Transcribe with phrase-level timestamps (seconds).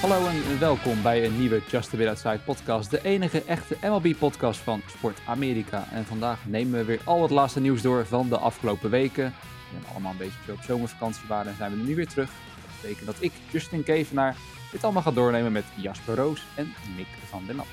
[0.00, 2.90] Hallo en welkom bij een nieuwe Just a Bit Outside podcast.
[2.90, 5.84] De enige echte MLB-podcast van Sport Amerika.
[5.92, 9.32] En vandaag nemen we weer al het laatste nieuws door van de afgelopen weken.
[9.70, 12.30] We allemaal een beetje op zomervakantie waren en zijn we nu weer terug.
[12.30, 14.36] Dat betekent dat ik, Justin Kevenaar,
[14.72, 17.66] dit allemaal ga doornemen met Jasper Roos en Mick van der Nat.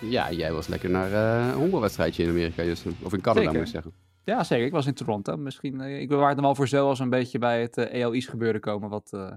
[0.00, 2.96] Ja, jij was lekker naar eh, een honkbalwedstrijdje in Amerika, Justin.
[3.02, 3.58] Of in Canada, Zeker.
[3.58, 3.92] moet ik zeggen.
[4.24, 4.66] Ja, zeker.
[4.66, 5.36] Ik was in Toronto.
[5.36, 8.00] Misschien, eh, ik bewaar het hem al voor zo als een beetje bij het eh
[8.00, 8.88] EL East gebeuren komen.
[8.88, 9.32] Wat, eh,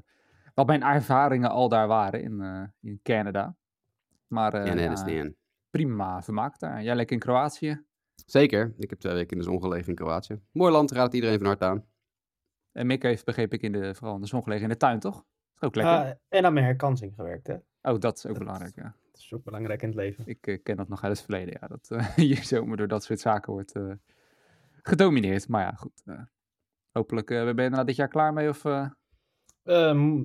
[0.56, 3.56] wat mijn ervaringen al daar waren in, eh, in Canada.
[4.28, 5.38] Maar eh, ja, nee, ja, dat is niet in.
[5.70, 6.84] prima vermaakt daar.
[6.84, 7.86] Jij lekker in Kroatië.
[8.26, 8.74] Zeker.
[8.78, 10.42] Ik heb twee weken in de zon gelegen in Kroatië.
[10.52, 11.86] Mooi land, raad het iedereen van harte aan.
[12.72, 15.00] En Mick heeft, begreep ik, in de, vooral in de zon gelegen in de tuin,
[15.00, 15.24] toch?
[15.56, 15.94] Is ook lekker.
[15.94, 17.54] Ah, en aan mijn herkansing gewerkt, hè.
[17.82, 18.96] oh, dat is ook dat- belangrijk, ja.
[19.12, 20.28] Dat is ook belangrijk in het leven.
[20.28, 21.68] Ik eh, ken dat nog uit het verleden, ja.
[21.68, 23.92] Dat eh, je zomer door dat soort zaken wordt eh,
[24.82, 25.48] gedomineerd.
[25.48, 26.02] Maar ja, goed.
[26.06, 26.22] eh,
[26.92, 28.64] hopelijk eh, ben je er nou dit jaar klaar mee of...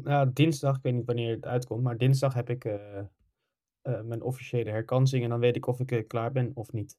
[0.04, 4.22] ja, dinsdag, ik weet niet wanneer het uitkomt, maar dinsdag heb ik eh, eh, mijn
[4.22, 6.98] officiële herkansing en dan weet ik of ik eh, klaar ben of niet.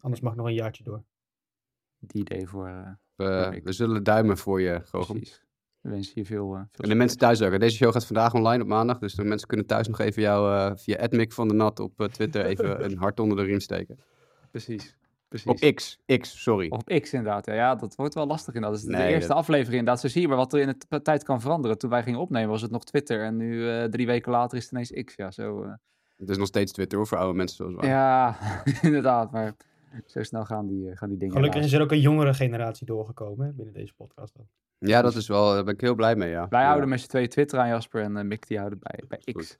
[0.00, 1.04] Anders mag ik nog een jaartje door.
[1.98, 2.66] die idee voor...
[2.68, 5.16] eh, We, we zullen duimen voor je, Gogem.
[5.16, 5.42] precies.
[5.80, 7.58] We wensen je veel, eh, veel En de mensen thuis ook.
[7.60, 8.98] Deze show gaat vandaag online op maandag.
[8.98, 12.08] Dus de mensen kunnen thuis nog even jou eh, via Admic van de Nat op
[12.12, 13.98] Twitter even een hart onder de riem steken.
[14.50, 14.96] Precies.
[15.42, 15.62] Precies.
[15.68, 15.98] Op X.
[16.18, 16.68] X, sorry.
[16.70, 17.46] Of op X inderdaad.
[17.46, 18.80] Ja, ja, dat wordt wel lastig inderdaad.
[18.80, 20.00] Dat is de eerste dat- aflevering inderdaad.
[20.00, 21.78] Zo zie je maar wat er in de tijd kan veranderen.
[21.78, 23.22] Toen wij gingen opnemen was het nog Twitter.
[23.24, 25.14] En nu eh, drie weken later is het ineens X.
[25.16, 25.62] Ja, zo...
[25.62, 25.72] eh,
[26.16, 27.88] Het is nog steeds Twitter hoor, voor oude mensen zoals wij.
[27.88, 28.36] Ja,
[28.82, 29.32] inderdaad.
[29.32, 29.54] Maar
[30.06, 31.34] zo snel gaan die, eh, gaan die dingen.
[31.34, 34.34] Gelukkig is er ook een jongere generatie doorgekomen hè, binnen deze podcast.
[34.36, 34.46] Dan.
[34.78, 36.46] Ja, dat is wel, daar ben ik heel blij mee, ja.
[36.48, 36.66] Wij Ja.
[36.66, 38.02] houden met z'n tweeën Twitter aan, Jasper.
[38.02, 39.32] En Mick die houden bij, bij X.
[39.32, 39.58] Goed.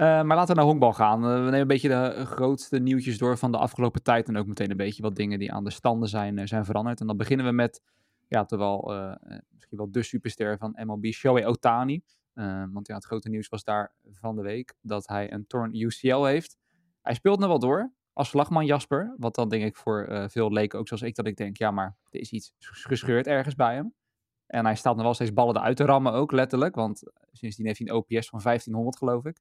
[0.00, 1.24] Eh, maar laten we naar honkbal gaan.
[1.24, 4.28] Eh, we nemen een beetje de grootste nieuwtjes door van de afgelopen tijd.
[4.28, 7.00] En ook meteen een beetje wat dingen die aan de standen zijn, eh, zijn veranderd.
[7.00, 7.82] En dan beginnen we met,
[8.28, 9.14] ja, eh,
[9.50, 12.02] misschien wel de superster van MLB, Shohei Otani.
[12.72, 16.24] Want ja, het grote nieuws was daar van de week dat hij een torn UCL
[16.24, 16.56] heeft.
[17.02, 19.14] Hij speelt nog wel door als slagman Jasper.
[19.18, 21.96] Wat dan denk ik voor veel leken, ook zoals ik, dat ik denk, ja, maar
[22.10, 23.94] er is iets gescheurd ergens bij hem.
[24.46, 26.74] En hij staat nog wel steeds ballen eruit te rammen ook, letterlijk.
[26.74, 29.40] Want sindsdien heeft hij een OPS van 1500, geloof ik.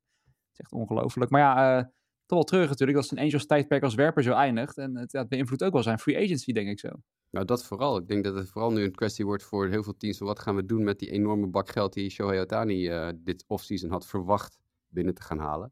[0.60, 1.32] Echt ongelooflijk.
[1.32, 1.84] Maar ja, eh,
[2.26, 4.78] toch wel terug natuurlijk dat zijn Angels tijdperk als werper zo eindigt.
[4.78, 6.90] En het, beïnvloedt ook wel zijn free agency, denk ik zo.
[7.30, 7.98] Nou, dat vooral.
[7.98, 10.20] Ik denk dat het vooral nu een kwestie wordt voor heel veel teams.
[10.20, 13.90] Wat gaan we doen met die enorme bak geld die Shohei Otani eh, dit offseason
[13.90, 15.72] had verwacht binnen te gaan halen?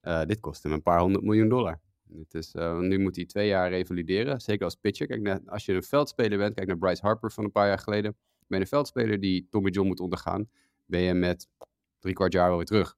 [0.00, 1.80] Eh, dit kost hem een paar honderd miljoen dollar.
[2.18, 5.06] Het is, nu moet hij twee jaar revalideren, zeker als pitcher.
[5.06, 7.78] Kijk, naar- als je een veldspeler bent, kijk naar Bryce Harper van een paar jaar
[7.78, 8.16] geleden.
[8.46, 10.48] Ben je een veldspeler die Tommy John moet ondergaan,
[10.86, 11.48] ben je met
[11.98, 12.97] drie kwart jaar wel weer terug.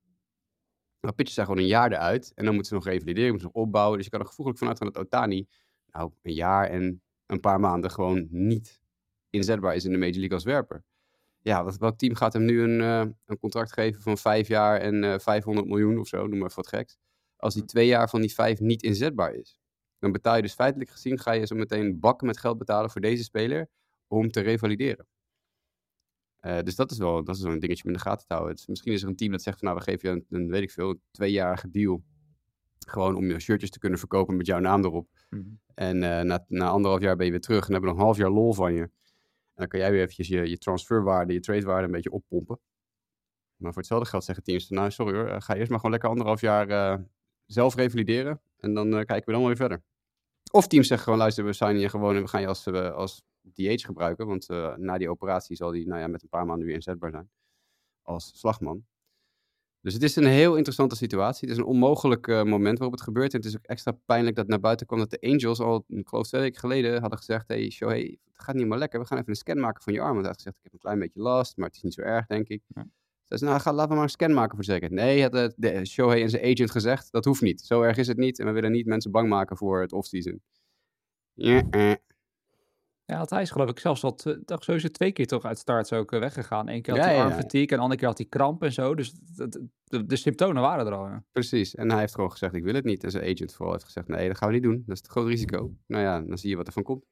[1.00, 3.54] Nou, pitchers zijn gewoon een jaar eruit en dan moeten ze nog revalideren, moeten ze
[3.54, 3.96] nog opbouwen.
[3.96, 5.46] Dus je kan er gevoeglijk vanuit gaan dat Otani
[5.86, 8.80] nou een jaar en een paar maanden gewoon niet
[9.30, 10.84] inzetbaar is in de Major League als werper.
[11.42, 14.80] Ja, wat, welk team gaat hem nu een, eh, een contract geven van vijf jaar
[14.80, 16.98] en eh 500 miljoen of zo, noem maar wat geks.
[17.36, 19.58] Als die twee jaar van die vijf niet inzetbaar is.
[19.98, 23.00] Dan betaal je dus feitelijk gezien, ga je zo meteen bakken met geld betalen voor
[23.00, 23.68] deze speler
[24.08, 25.06] om te revalideren.
[26.40, 28.34] Eh, dus dat is, wel, dat is wel een dingetje om in de gaten te
[28.34, 28.58] houden.
[28.66, 30.62] Misschien is er een team dat zegt van nou, we geven je een, een weet
[30.62, 32.02] ik veel, een tweejarige deal.
[32.78, 35.08] Gewoon om je shirtjes te kunnen verkopen met jouw naam erop.
[35.74, 38.04] En eh, na, na anderhalf jaar ben je weer terug en hebben we nog een
[38.04, 38.82] half jaar lol van je.
[38.82, 38.90] En
[39.54, 42.60] dan kan jij weer eventjes je, je transferwaarde, je tradewaarde een beetje oppompen.
[43.56, 46.10] Maar voor hetzelfde geld zeggen teams, nou sorry hoor, eh, ga eerst maar gewoon lekker
[46.10, 47.00] anderhalf jaar
[47.46, 48.40] zelf revalideren.
[48.58, 49.82] En dan kijken we dan wel weer verder.
[50.52, 53.24] Of teams zeggen gewoon, luister, we signen je gewoon en we gaan je als, als
[53.54, 54.26] DH gebruiken.
[54.26, 57.10] Want eh, na die operatie zal die nou ja, met een paar maanden weer inzetbaar
[57.10, 57.30] zijn.
[58.02, 58.84] Als slagman.
[59.82, 61.48] Dus het is een heel interessante situatie.
[61.48, 63.32] Het is een onmogelijk eh, moment waarop het gebeurt.
[63.32, 66.08] En het is ook extra pijnlijk dat naar buiten kwam dat de Angels al, ik
[66.08, 69.00] geloof twee weken geleden, hadden gezegd: Hey, Shohei, het gaat niet meer lekker.
[69.00, 70.12] We gaan even een scan maken van je arm.
[70.12, 72.00] Want hij had gezegd: Ik heb een klein beetje last, maar het is niet zo
[72.00, 72.62] erg, denk ik.
[72.66, 72.86] Ja.
[73.22, 74.92] Ze zei: Nou, ga, laten we maar een scan maken voor zekerheid.
[74.92, 77.60] Nee, had de, de Shohei en zijn agent gezegd: Dat hoeft niet.
[77.60, 78.38] Zo erg is het niet.
[78.38, 80.42] En we willen niet mensen bang maken voor het offseason.
[81.32, 81.92] Ja, eh.
[83.10, 85.59] Ja, want hij is geloof ik zelfs al tw- toch sowieso twee keer toch uit
[85.59, 86.68] starts ook eh, weggegaan.
[86.68, 87.36] Eén keer had Ja, hij ja, ja.
[87.36, 88.95] en de andere keer had hij kramp en zo.
[88.95, 89.12] Dus
[89.84, 91.07] de, de symptomen waren er al.
[91.07, 91.24] ja.
[91.33, 91.74] Precies.
[91.74, 93.04] En hij heeft gewoon gezegd: Ik wil het niet.
[93.04, 94.83] En zijn agent vooral heeft gezegd: Nee, dat gaan we niet doen.
[94.86, 95.74] Dat is te groot risico.
[95.86, 97.04] Nou ja, dan zie je wat er van komt.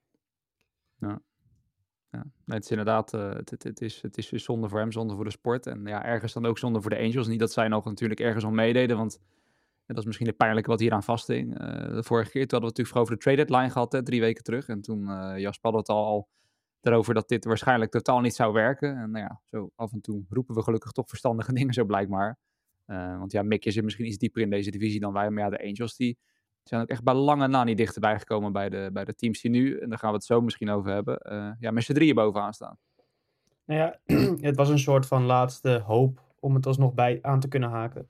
[2.11, 4.93] Ja, nee, het is inderdaad, eh, het, het, het is, het is zonde voor hem,
[4.93, 5.67] zonde voor de sport.
[5.67, 7.27] En ja, ergens dan ook zonde voor de Angels.
[7.27, 9.19] Niet dat zij nog natuurlijk ergens om meededen, want
[9.95, 11.59] dat is misschien het pijnlijke wat hier aan vasthing.
[11.59, 14.03] Eh, de vorige keer, toen hadden we het natuurlijk over de trade deadline gehad, hè,
[14.03, 14.69] drie weken terug.
[14.69, 16.29] En toen, eh Jasper had het al, al
[16.81, 18.97] erover dat dit waarschijnlijk totaal niet zou werken.
[18.97, 22.39] En nou ja, zo af en toe roepen we gelukkig toch verstandige dingen zo blijkbaar.
[22.85, 25.31] Eh, want ja, Mick zit misschien iets dieper in deze divisie dan wij.
[25.31, 26.19] Maar ja, de Angels die
[26.63, 29.51] zijn ook echt bij lange na niet dichterbij gekomen bij de, bij de teams die
[29.51, 31.21] nu, en daar gaan we het zo misschien over hebben,
[31.61, 32.79] ja, met z'n drieën bovenaan staan.
[33.65, 33.99] Nou ja,
[34.49, 38.09] het was een soort van laatste hoop om het alsnog bij aan te kunnen haken.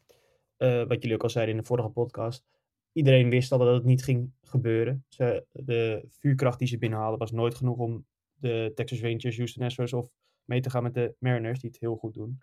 [0.59, 2.47] Eh, wat jullie ook al zeiden in de vorige podcast.
[2.93, 5.05] Iedereen wist al dat het niet ging gebeuren.
[5.09, 9.93] Ze, de vuurkracht die ze binnenhaalden was nooit genoeg om de Texas Rangers, Houston Astros
[9.93, 10.13] of
[10.45, 12.41] mee te gaan met de Mariners, die het heel goed doen.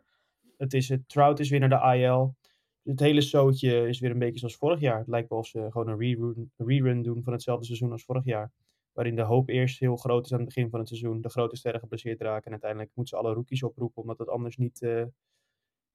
[0.57, 2.35] Het is, het Trout is weer naar de IL.
[2.83, 4.97] Het hele zootje is weer een beetje zoals vorig jaar.
[4.97, 8.25] Het lijkt wel of ze gewoon een rerun, rerun doen van hetzelfde seizoen als vorig
[8.25, 8.51] jaar.
[8.93, 11.21] Waarin de hoop eerst heel groot is aan het begin van het seizoen.
[11.21, 12.45] De grote sterren geblesseerd raken.
[12.45, 14.01] En uiteindelijk moeten ze alle rookies oproepen.
[14.01, 15.03] Omdat het anders niet, uh,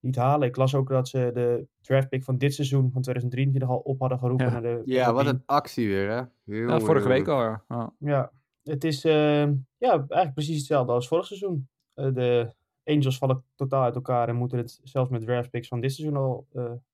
[0.01, 0.49] niet halen.
[0.49, 4.19] Ik las ook dat ze de draftpick van dit seizoen, van 2023, al op hadden
[4.19, 4.47] geroepen.
[4.47, 6.23] Ja, naar de ja wat een actie weer, hè?
[6.57, 7.41] Ja, vorige week al.
[7.41, 7.93] Ja.
[7.99, 8.33] ja,
[8.63, 9.13] het is uh,
[9.77, 11.69] ja, eigenlijk precies hetzelfde als vorig seizoen.
[11.95, 12.55] Uh, de
[12.85, 16.47] Angels vallen totaal uit elkaar en moeten het zelfs met draftpicks van dit seizoen al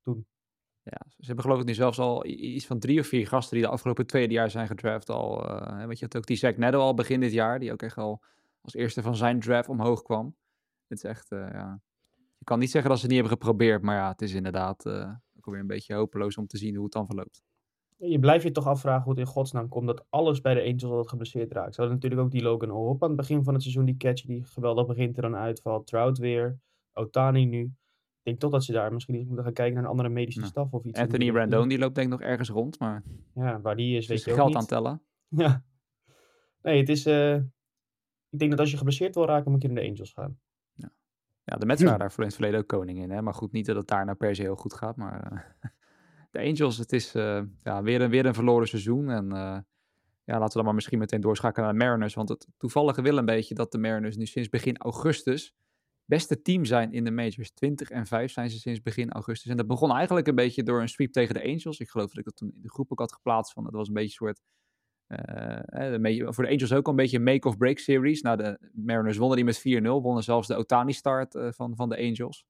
[0.03, 0.27] doen.
[0.91, 3.67] Ja, ze hebben geloof ik nu zelfs al iets van drie of vier gasten die
[3.67, 5.51] de afgelopen tweede jaar zijn gedraft al.
[5.51, 7.97] Uh, weet je, het ook die Zack Netto al begin dit jaar, die ook echt
[7.97, 8.23] al
[8.61, 10.37] als eerste van zijn draft omhoog kwam.
[10.87, 11.81] Het is echt, uh, ja.
[12.47, 14.87] Je kan niet zeggen dat ze het niet hebben geprobeerd, maar ja, het is inderdaad
[14.87, 17.43] uh, ook weer een beetje hopeloos om te zien hoe het dan verloopt.
[17.97, 20.83] Je blijft je toch afvragen hoe het in godsnaam komt dat alles bij de Angels
[20.85, 21.75] altijd geblesseerd raakt.
[21.75, 24.23] Ze hadden natuurlijk ook die Logan O'Hoppe aan het begin van het seizoen, die catch
[24.25, 25.87] die geweldig begint er dan uitvalt.
[25.87, 26.59] Trout weer,
[26.93, 27.73] Otani nu
[28.23, 30.47] denk toch dat ze daar misschien eens moeten gaan kijken naar een andere medische Ja.
[30.47, 30.99] staf of iets.
[30.99, 33.03] Anthony Randone die loopt denk ik nog ergens rond, maar
[33.35, 34.57] Ja, waar die is, is weet je ook geld niet.
[34.57, 35.03] aan tellen.
[35.29, 35.65] Ja.
[36.63, 37.07] Nee, het is...
[37.07, 37.35] eh,
[38.29, 40.39] ik denk dat als je geblesseerd wil raken, moet je naar de Angels gaan.
[41.49, 43.11] Ja, de Mets waren daar voor in het verleden ook koning in.
[43.11, 43.23] Hè?
[43.23, 44.97] Maar goed, niet dat het daar nou per se heel goed gaat.
[44.97, 45.71] Maar eh,
[46.31, 49.11] de Angels, het is eh, ja, weer, een, weer een verloren seizoen.
[49.11, 49.59] En eh,
[50.25, 52.15] ja, laten we dan maar misschien meteen doorschakelen naar de Mariners.
[52.15, 55.55] Want het toevallige wil een beetje dat de Mariners nu sinds begin augustus
[56.07, 57.51] beste team zijn in de majors.
[57.51, 59.51] 20 en 5 zijn ze sinds begin augustus.
[59.51, 61.79] En dat begon eigenlijk een beetje door een sweep tegen de Angels.
[61.79, 63.53] Ik geloof dat ik dat toen in de groep ook had geplaatst.
[63.53, 64.41] Van, dat was een beetje een soort...
[65.07, 68.23] eh, voor de Angels ook een beetje een make-of-break series.
[68.23, 70.03] Nou, de Mariners wonnen die met 4-0.
[70.03, 72.47] Wonnen zelfs de Otani-start eh, van, van de Angels.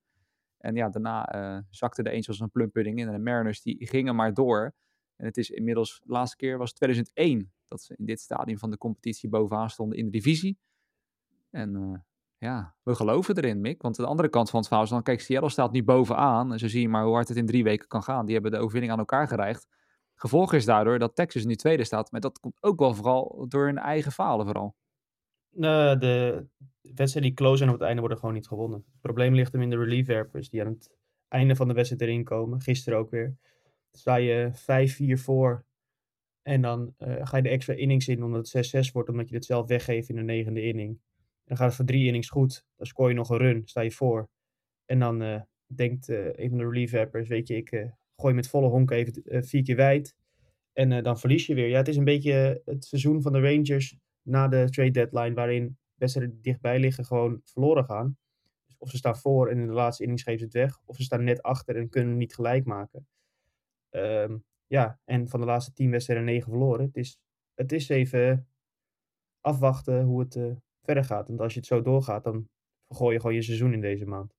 [0.59, 3.07] En ja, daarna eh zakten de Angels een plumpudding in.
[3.07, 4.75] En de Mariners die gingen maar door.
[5.17, 8.71] En het is inmiddels, de laatste keer was 2001 dat ze in dit stadium van
[8.71, 10.59] de competitie bovenaan stonden in de divisie.
[11.51, 12.05] En
[12.39, 13.83] ja, we geloven erin, Mick.
[13.83, 16.53] Want de andere kant van het verhaal is dan, kijk, Seattle staat nu bovenaan.
[16.53, 18.25] En zo zie je maar hoe hard het in drie weken kan gaan.
[18.25, 19.67] Die hebben de overwinning aan elkaar gereicht.
[20.19, 22.11] Gevolg is daardoor dat Texas nu tweede staat.
[22.11, 24.75] Maar dat komt ook wel vooral door hun eigen falen vooral.
[25.51, 26.47] De
[26.81, 28.79] wedstrijden die close zijn op het einde worden gewoon niet gewonnen.
[28.79, 30.91] Het probleem ligt hem in de reliefwerpers die aan het
[31.29, 32.61] einde van de wedstrijd erin komen.
[32.61, 33.37] Gisteren ook weer.
[33.91, 34.51] Sta je
[35.19, 35.65] 5-4 voor
[36.43, 39.35] en dan eh, ga je de extra innings in omdat het 6-6 wordt, omdat je
[39.35, 40.91] het zelf weggeeft in de negende inning.
[40.91, 42.65] En dan gaat het voor drie innings goed.
[42.77, 44.29] Dan scoor je nog een run, sta je voor.
[44.85, 48.69] En dan eh, denkt eh, een van de reliefwerpers, weet je, ik gooi met volle
[48.69, 50.17] honk even eh, vier keer wijd.
[50.73, 51.69] En eh, dan verlies je weer.
[51.69, 55.79] Ja, het is een beetje het seizoen van de Rangers na de trade deadline, waarin
[55.95, 58.17] wedstrijden dichtbij liggen gewoon verloren gaan.
[58.67, 60.97] Dus of ze staan voor en in de laatste innings geven ze het weg, of
[60.97, 63.07] ze staan net achter en kunnen niet gelijk maken.
[63.91, 64.37] Ehm,
[64.67, 66.87] ja, en van de laatste tien wedstrijden negen verloren.
[66.87, 67.19] Het is,
[67.55, 68.49] het is even
[69.41, 70.53] afwachten hoe het eh,
[70.83, 71.29] verder gaat.
[71.29, 72.49] Want als je het zo doorgaat, dan
[72.87, 74.36] vergooi je gewoon je seizoen in deze maand.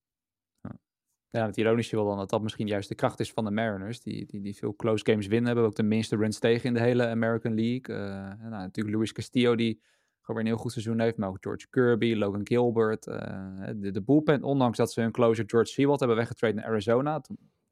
[1.37, 4.01] Ja, het ironische wel dan dat dat misschien juist de kracht is van de Mariners.
[4.01, 5.45] Die, die, die veel close games winnen.
[5.45, 7.95] Hebben ook de minste runs tegen in de hele American League.
[7.95, 9.81] En nou, natuurlijk Luis Castillo die
[10.21, 11.17] gewoon weer een heel goed seizoen heeft.
[11.17, 13.07] Maar ook George Kirby, Logan Gilbert.
[13.07, 17.21] eh, de, de bullpen, ondanks dat ze hun closer George Sewald hebben weggetraind naar Arizona.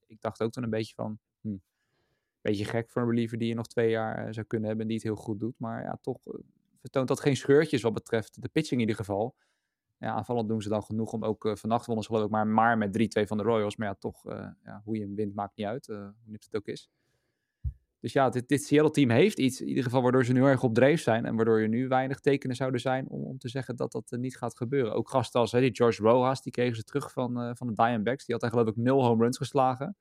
[0.08, 1.20] Ik dacht ook toen een beetje van...
[1.42, 1.58] Hm,
[2.42, 4.92] beetje gek voor een reliever die je nog twee jaar eh, zou kunnen hebben en
[4.92, 5.56] die het heel goed doet.
[5.58, 6.20] Maar ja, toch
[6.80, 9.36] vertoont dat geen scheurtjes wat betreft de pitching in ieder geval.
[10.06, 12.48] Ja, aanvallend doen ze dan genoeg om ook uh, vannacht wonnen ze geloof ik maar,
[12.48, 13.76] maar met 3-2 van de Royals.
[13.76, 16.44] Maar ja, toch, uh, ja, hoe je hem wint maakt niet uit, uh, hoe nipt
[16.44, 16.90] het ook is.
[18.00, 20.74] Dus ja, dit, dit Seattle-team heeft iets, in ieder geval waardoor ze nu erg op
[20.74, 21.26] dreef zijn.
[21.26, 24.38] En waardoor er nu weinig tekenen zouden zijn om, om te zeggen dat dat niet
[24.38, 24.94] gaat gebeuren.
[24.94, 28.26] Ook gasten als hè, die George Rojas, die kregen ze terug van, van de Diamondbacks.
[28.26, 29.98] Die had geloof ik nul home runs geslagen.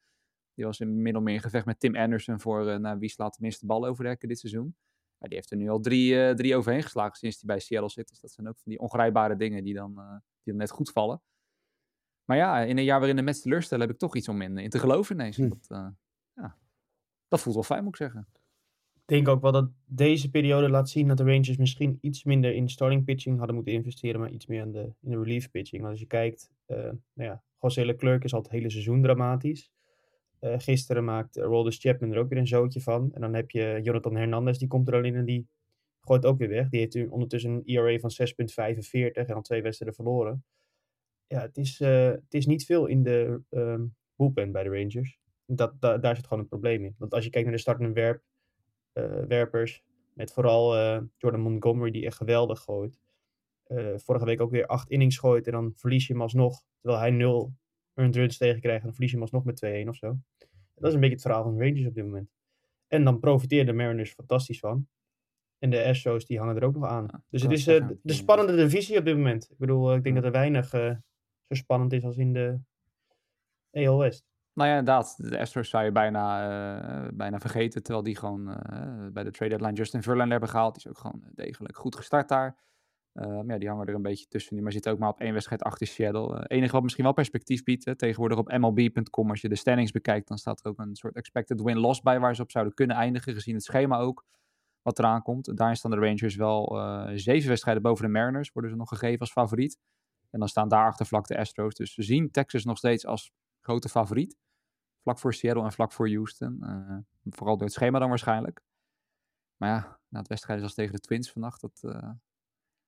[0.55, 3.43] Die was in of meer in gevecht met Tim Anderson voor nou, wie slaat de
[3.43, 4.75] minste bal over de hekken dit seizoen.
[5.29, 8.09] Die heeft er nu al drie, uh, drie overheen geslagen sinds hij bij Seattle zit.
[8.09, 10.91] Dus dat zijn ook van die ongrijpbare dingen die dan, uh, die dan net goed
[10.91, 11.23] vallen.
[12.25, 14.59] Maar ja, in een jaar waarin de Mets teleurstellen heb ik toch iets om in,
[14.59, 15.37] in te geloven ineens.
[15.37, 15.49] Hm.
[15.49, 15.89] Dat, uh,
[16.33, 16.59] ja,
[17.29, 18.29] dat voelt wel fijn moet ik zeggen.
[18.95, 22.55] Ik denk ook wel dat deze periode laat zien dat de Rangers misschien iets minder
[22.55, 25.81] in starting pitching hadden moeten investeren, maar iets meer in de, in de relief pitching.
[25.81, 26.77] Want als je kijkt, uh,
[27.13, 29.73] nou ja, José Leclerc is al het hele seizoen dramatisch.
[30.45, 33.13] Uh, gisteren maakt Rolders Chapman er ook weer een zootje van.
[33.13, 35.49] En dan heb je Jonathan Hernandez, die komt er al in en die
[36.01, 36.69] gooit ook weer weg.
[36.69, 40.45] Die heeft ondertussen een ERA van 6,45 en al twee wedstrijden verloren.
[41.27, 45.19] Ja, het is, uh, het is niet veel in de um, bullpen bij de Rangers.
[45.47, 46.95] Dat, da, daar zit gewoon een probleem in.
[46.99, 48.23] Want als je kijkt naar de startende werp,
[49.29, 49.83] werpers,
[50.13, 50.75] met vooral
[51.17, 53.01] Jordan Montgomery die echt geweldig gooit.
[53.97, 56.63] vorige week ook weer acht innings gooit en dan verlies je hem alsnog.
[56.81, 57.55] Terwijl hij nul
[57.95, 60.19] earned runs tegenkrijgen, dan verlies je hem alsnog met 2-1 of zo.
[60.75, 62.29] Dat is een beetje het verhaal van de Rangers op dit moment.
[62.89, 64.89] En dan profiteren de Mariners fantastisch van.
[65.59, 67.07] En de Astros die hangen er ook nog aan.
[67.11, 69.51] Ja, dus het is eh, de spannende divisie op dit moment.
[69.51, 70.21] Ik bedoel, eh, ik denk Ja.
[70.23, 70.91] dat er weinig eh,
[71.49, 72.59] zo spannend is als in de
[73.73, 74.25] AL West.
[74.53, 75.31] Nou ja, inderdaad.
[75.31, 77.83] De Astros zou je bijna, bijna vergeten.
[77.83, 78.45] Terwijl die gewoon
[79.13, 80.75] bij de trade deadline Justin Verlander hebben gehaald.
[80.75, 82.59] Die is ook gewoon degelijk goed gestart daar.
[83.15, 84.63] Eh, maar ja, die hangen er een beetje tussen nu.
[84.63, 86.37] Maar zitten ook maar op één wedstrijd achter Seattle.
[86.37, 87.99] Het enige wat misschien wel perspectief biedt.
[87.99, 89.31] Tegenwoordig op MLB.com.
[89.31, 90.29] Als je de standings bekijkt.
[90.29, 92.21] Dan staat er ook een soort expected win-loss bij.
[92.21, 93.35] Waar ze op zouden kunnen eindigen.
[93.35, 94.25] Gezien het schema ook.
[94.83, 95.57] Wat eraan komt.
[95.57, 98.53] Daarin staan de Rangers wel eh, zeven wedstrijden boven de Mariners.
[98.53, 99.79] Worden ze nog gegeven als favoriet.
[100.31, 101.75] En dan staan daarachter vlak de Astros.
[101.75, 104.37] Dus we zien Texas nog steeds als grote favoriet.
[105.03, 106.63] Vlak voor Seattle en vlak voor Houston.
[106.63, 108.61] Eh, vooral door het schema dan waarschijnlijk.
[109.57, 112.11] Maar ja, na het wedstrijd als tegen de Twins vannacht, dat, eh,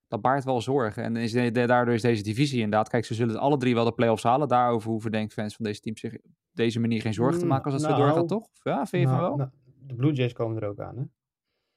[0.07, 1.03] dat baart wel zorgen.
[1.03, 2.89] En is de- de- daardoor is deze divisie inderdaad...
[2.89, 4.47] Kijk, ze zullen het alle drie wel de playoffs halen.
[4.47, 7.51] Daarover hoeven denk fans van deze teams zich op deze manier geen zorgen te Mm,
[7.51, 8.43] maken als zo nou, doorgaat, toch?
[8.43, 9.37] Of Ja, vind je van Nou, wel?
[9.37, 9.49] nou,
[9.87, 11.03] de Blue Jays komen er ook aan, hè?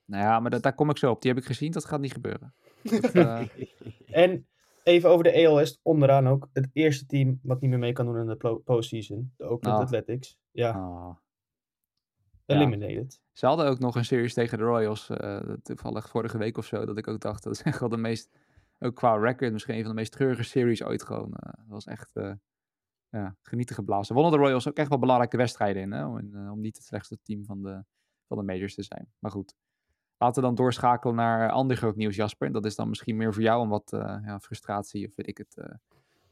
[0.05, 1.23] Nou ja, maar dat, daar kom ik zo op.
[1.23, 2.55] Die heb ik gezien, dat gaat niet gebeuren.
[2.83, 3.41] Dat, eh,
[4.07, 4.47] En
[4.83, 6.49] even over de West, onderaan ook.
[6.53, 9.33] Het eerste team wat niet meer mee kan doen in de postseason.
[9.37, 9.83] De Oakland Ah.
[9.85, 10.39] Athletics.
[10.51, 10.73] Ja,
[12.51, 13.21] eliminated.
[13.33, 15.11] Ze hadden ook nog een series tegen de Royals.
[15.11, 16.85] eh, toevallig vorige week of zo.
[16.85, 18.31] Dat ik ook dacht, dat is echt wel de meest...
[18.79, 21.33] Ook qua record misschien een van de meest treurige series ooit gewoon.
[21.33, 22.33] eh, dat was echt eh,
[23.09, 24.15] ja, genieten geblazen.
[24.15, 25.93] Wonnen de Royals ook echt wel belangrijke wedstrijden in.
[25.93, 26.07] Hè?
[26.07, 27.85] Om, om niet het slechtste team van de,
[28.27, 29.13] van de majors te zijn.
[29.19, 29.55] Maar goed.
[30.19, 32.53] Laten we dan doorschakelen naar ander groot nieuws, Jasper.
[32.53, 33.89] Dat is dan misschien meer voor jou om wat
[34.25, 35.57] ja, frustratie of weet ik het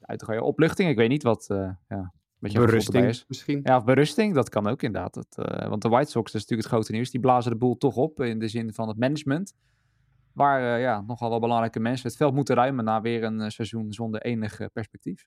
[0.01, 0.43] uit te gooien.
[0.43, 1.47] Opluchting, ik weet niet wat,
[1.89, 3.25] ja, erbij Berusting is.
[3.29, 3.61] misschien.
[3.63, 5.27] Ja, of berusting, dat kan ook inderdaad.
[5.37, 7.11] Eh, want de White Sox, dat is natuurlijk het grote nieuws.
[7.11, 9.55] Die blazen de boel toch op in de zin van het management.
[10.33, 13.49] Waar eh, ja, nogal wel belangrijke mensen het veld moeten ruimen na weer een eh,
[13.49, 15.27] seizoen zonder enig perspectief.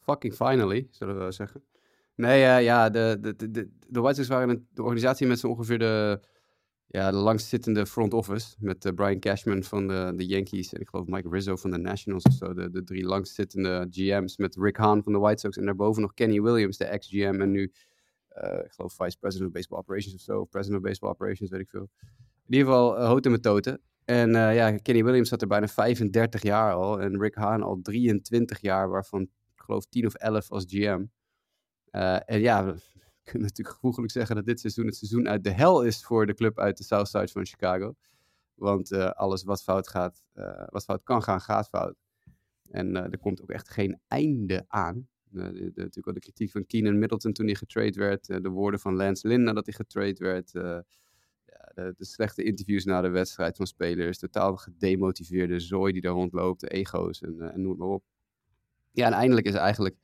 [0.00, 1.64] Fucking finally, zullen we wel zeggen.
[2.14, 5.48] Nee, ja, de, de, de, de, de White Sox waren een, de organisatie met zo
[5.48, 6.20] ongeveer de,
[6.86, 8.56] ja, de langstzittende front office.
[8.58, 11.78] Met eh, Brian Cashman van de, de Yankees en ik geloof Mike Rizzo van de
[11.78, 12.54] Nationals of zo.
[12.54, 15.56] De, de drie langstzittende GM's met Rick Hahn van de White Sox.
[15.56, 17.72] En daarboven nog Kenny Williams, de ex-GM en nu,
[18.28, 20.44] eh, ik geloof Vice President of Baseball Operations of zo.
[20.44, 21.88] President of Baseball Operations, weet ik veel.
[22.46, 23.80] In ieder geval uh, houten met toten.
[24.04, 27.00] En eh, ja, Kenny Williams zat er bijna 35 jaar al.
[27.00, 31.04] En Rick Hahn al 23 jaar, waarvan ik geloof 10 of 11 als GM.
[31.90, 32.74] Eh, en ja,
[33.26, 36.34] kunnen natuurlijk gevoeglijk zeggen dat dit seizoen het seizoen uit de hel is voor de
[36.34, 37.94] club uit de South Side van Chicago.
[38.54, 41.96] Want eh, alles wat fout gaat, eh, wat fout kan gaan, gaat fout.
[42.70, 45.08] En eh, er komt ook echt geen einde aan.
[45.28, 45.40] De,
[45.74, 48.26] natuurlijk wel de kritiek van Keenan Middleton toen hij getrade werd.
[48.26, 50.50] de woorden van Lance Lynn nadat hij getrade werd.
[50.52, 50.84] ja,
[51.74, 54.18] de, de slechte interviews na de wedstrijd van spelers.
[54.18, 56.60] Totaal gedemotiveerde zooi die daar rondloopt.
[56.60, 58.04] De ego's en, en noem maar op.
[58.90, 59.96] Ja, en eindelijk is eigenlijk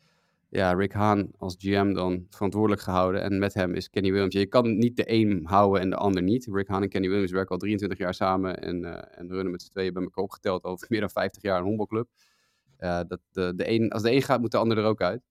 [0.52, 3.22] ja, Rick Hahn als GM dan verantwoordelijk gehouden.
[3.22, 4.34] En met hem is Kenny Williams.
[4.34, 6.46] Je kan niet de een houden en de ander niet.
[6.46, 8.58] Rick Hahn en Kenny Williams werken al 23 jaar samen.
[8.58, 11.58] En, eh, en runnen met z'n tweeën bij elkaar opgeteld al meer dan 50 jaar
[11.58, 12.08] een honkbalclub.
[12.76, 15.22] Eh, dat de, de een, als de een gaat, moet de ander er ook uit.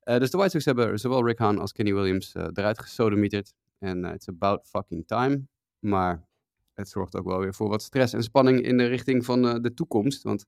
[0.00, 3.54] Eh, dus de White Sox hebben zowel Rick Hahn als Kenny Williams eruit gesodemieterd.
[3.78, 5.46] En it's about fucking time.
[5.78, 6.26] Maar
[6.74, 9.74] het zorgt ook wel weer voor wat stress en spanning in de richting van de
[9.74, 10.22] toekomst.
[10.22, 10.46] Want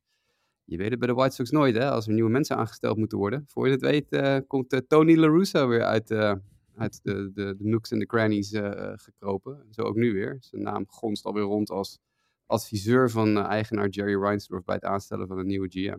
[0.71, 1.91] je weet het bij de White Sox nooit, hè?
[1.91, 3.45] Als er nieuwe mensen aangesteld moeten worden.
[3.47, 6.35] Voor je het weet eh, komt eh, Tony La Russa weer uit, eh,
[6.77, 8.51] uit de, de, de nooks en de crannies
[8.95, 9.67] gekropen.
[9.71, 10.37] Zo ook nu weer.
[10.41, 11.99] Zijn naam gonst alweer rond als
[12.47, 15.99] adviseur van eigenaar Jerry Reinsdorf bij het aanstellen van een nieuwe GM.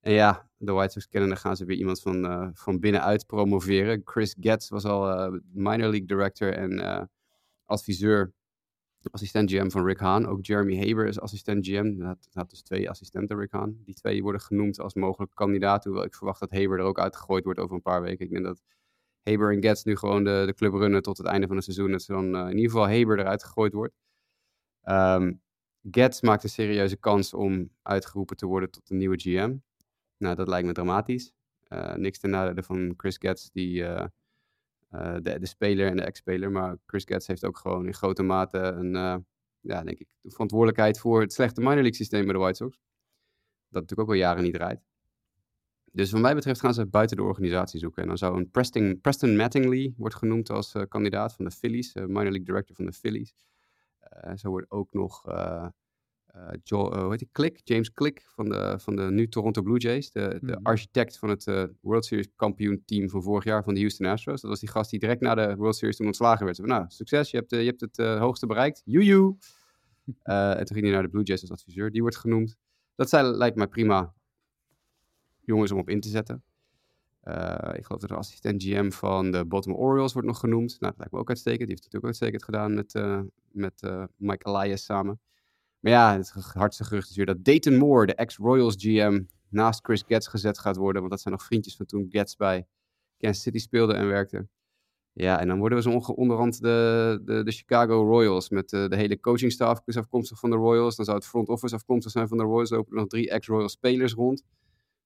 [0.00, 4.00] En ja, de White Sox kennen, dan gaan ze weer iemand van, van binnenuit promoveren.
[4.04, 7.08] Chris Getz was al minor league director en
[7.64, 8.32] adviseur,
[9.10, 10.24] assistent GM van Rick Hahn.
[10.24, 12.00] Ook Jeremy Haber is assistent GM.
[12.00, 13.82] Hij had, dus twee assistenten Rick Hahn.
[13.84, 15.84] Die twee worden genoemd als mogelijke kandidaat.
[15.84, 18.24] Hoewel ik verwacht dat Haber er ook uitgegooid wordt over een paar weken.
[18.24, 18.62] Ik denk dat
[19.22, 21.90] Haber en Getz nu gewoon de, de club runnen tot het einde van het seizoen.
[21.90, 23.94] Dat ze dan eh, in ieder geval Haber eruit gegooid wordt.
[24.82, 25.32] Ehm
[25.90, 29.56] Getz maakt een serieuze kans om uitgeroepen te worden tot een nieuwe GM.
[30.16, 31.32] Nou, dat lijkt me dramatisch.
[31.62, 34.06] Eh, niks ten nadele van Chris Getz, die, eh,
[35.22, 36.50] de, de speler en de ex-speler.
[36.50, 39.16] Maar Chris Getz heeft ook gewoon in grote mate een, eh,
[39.60, 42.78] ja, denk ik, de verantwoordelijkheid voor het slechte minor league systeem bij de White Sox.
[43.68, 44.80] Dat natuurlijk ook al jaren niet draait.
[45.92, 48.02] Dus wat mij betreft gaan ze buiten de organisatie zoeken.
[48.02, 51.92] En dan zou een Preston, Preston Mattingly wordt genoemd als eh, kandidaat van de Phillies,
[51.92, 53.34] eh, minor league director van de Phillies.
[54.10, 55.66] Eh, zo wordt ook nog eh, eh,
[56.62, 57.28] Jo- eh, hoe heet die?
[57.32, 60.10] Click, James Click van de, van de nu Toronto Blue Jays.
[60.10, 60.62] De, de Mhm.
[60.62, 64.40] architect van het eh, World Series kampioen team van vorig jaar van de Houston Astros.
[64.40, 66.56] Dat was die gast die direct na de World Series toen ontslagen werd.
[66.56, 68.82] Van, nou, succes, je hebt, eh, je hebt het eh, hoogste bereikt.
[68.84, 69.36] Joejoe!
[70.22, 71.90] Eh, en toen ging hij naar de Blue Jays als adviseur.
[71.90, 72.56] Die wordt genoemd.
[72.94, 74.14] Dat zijn, lijkt mij prima
[75.44, 76.42] jongens om op in te zetten.
[77.20, 80.70] Eh, ik geloof dat de assistent GM van de Baltimore Orioles wordt nog genoemd.
[80.70, 81.68] Nou, dat lijkt me ook uitstekend.
[81.68, 85.20] Die heeft het natuurlijk ook uitstekend gedaan met, eh, met eh, Mike Elias samen.
[85.86, 90.04] Maar ja, het hardste gerucht is weer dat Dayton Moore, de ex-Royals GM, naast Chris
[90.06, 91.00] Getz gezet gaat worden.
[91.00, 92.66] Want dat zijn nog vriendjes van toen Getz bij
[93.18, 94.48] Kansas City speelde en werkte.
[95.12, 98.96] Ja, en dan worden we zo onderhand de, de, de Chicago Royals met eh, de
[98.96, 100.96] hele coachingstaf afkomstig van de Royals.
[100.96, 102.70] Dan zou het front office afkomstig zijn van de Royals.
[102.70, 104.42] Er lopen nog drie ex-Royal spelers rond.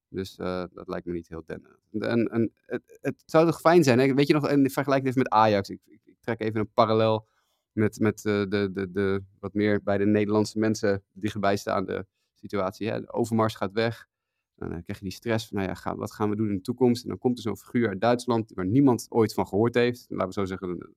[0.08, 1.80] Dus eh, dat lijkt me niet heel denderend.
[1.92, 4.14] En, en het, het zou toch fijn zijn, hè?
[4.14, 5.68] weet je nog, en vergelijk dit met Ajax.
[5.68, 7.26] Ik, ik trek even een parallel
[7.72, 12.88] met, met eh, de, de, de wat meer bij de Nederlandse mensen dichtbij staande situatie.
[12.88, 13.00] Hè?
[13.00, 14.08] De overmars gaat weg.
[14.54, 16.60] Dan eh, krijg je die stress van, nou ja, wat gaan we doen in de
[16.60, 17.02] toekomst?
[17.02, 20.06] En dan komt er zo'n figuur uit Duitsland waar niemand ooit van gehoord heeft.
[20.08, 20.94] Laten we zo zeggen,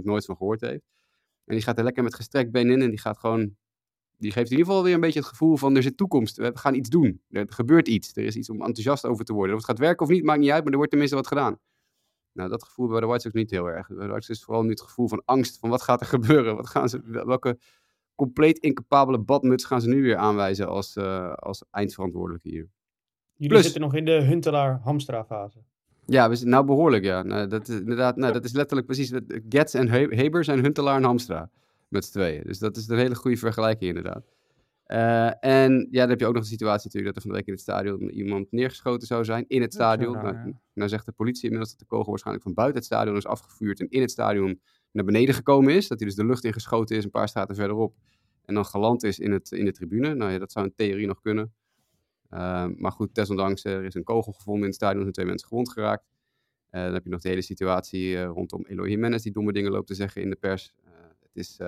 [0.00, 0.84] 80% nooit van gehoord heeft.
[1.44, 3.56] En die gaat er lekker met gestrekt been in en die gaat gewoon
[4.20, 6.36] die geeft in ieder geval weer een beetje het gevoel van er zit toekomst.
[6.36, 7.22] We gaan iets doen.
[7.28, 8.16] Er gebeurt iets.
[8.16, 9.54] Er is iets om enthousiast over te worden.
[9.54, 11.58] Of het gaat werken of niet, maakt niet uit, maar er wordt tenminste wat gedaan.
[12.40, 13.88] Nou, dat gevoel bij de White Sox niet heel erg.
[13.88, 15.58] Bij de White Sox is vooral nu het gevoel van angst.
[15.58, 16.56] Van wat gaat er gebeuren?
[16.56, 17.58] Wat gaan ze, welke
[18.14, 22.68] compleet incapabele badmuts gaan ze nu weer aanwijzen als, uh, als eindverantwoordelijke hier?
[23.34, 25.58] Jullie Plus, zitten nog in de Huntelaar-Hamstra fase.
[26.06, 27.22] Ja, we, nou behoorlijk ja.
[27.22, 29.12] Nou, dat, is, inderdaad, nou, dat is letterlijk precies.
[29.48, 31.50] Getz en Heber zijn Huntelaar en Hamstra
[31.88, 32.42] met z'n tweeën.
[32.46, 34.24] Dus dat is een hele goede vergelijking inderdaad.
[34.92, 37.36] Uh, en ja, dan heb je ook nog de situatie natuurlijk dat er van de
[37.36, 39.44] week in het stadion iemand neergeschoten zou zijn.
[39.48, 40.12] In het stadion.
[40.12, 43.26] Nou, nou, zegt de politie inmiddels dat de kogel waarschijnlijk van buiten het stadion is
[43.26, 43.80] afgevuurd.
[43.80, 44.60] En in het stadion
[44.92, 45.88] naar beneden gekomen is.
[45.88, 47.94] Dat hij dus de lucht ingeschoten is een paar straten verderop.
[48.44, 50.14] En dan geland is in, het, in de tribune.
[50.14, 51.52] Nou ja, dat zou in theorie nog kunnen.
[52.30, 54.96] Uh, maar goed, desondanks, er is een kogel gevonden in het stadion.
[54.96, 56.04] Er zijn twee mensen gewond geraakt.
[56.70, 59.86] Uh, dan heb je nog de hele situatie rondom Eloy Jimenez die domme dingen loopt
[59.86, 60.72] te zeggen in de pers.
[61.20, 61.58] Het is,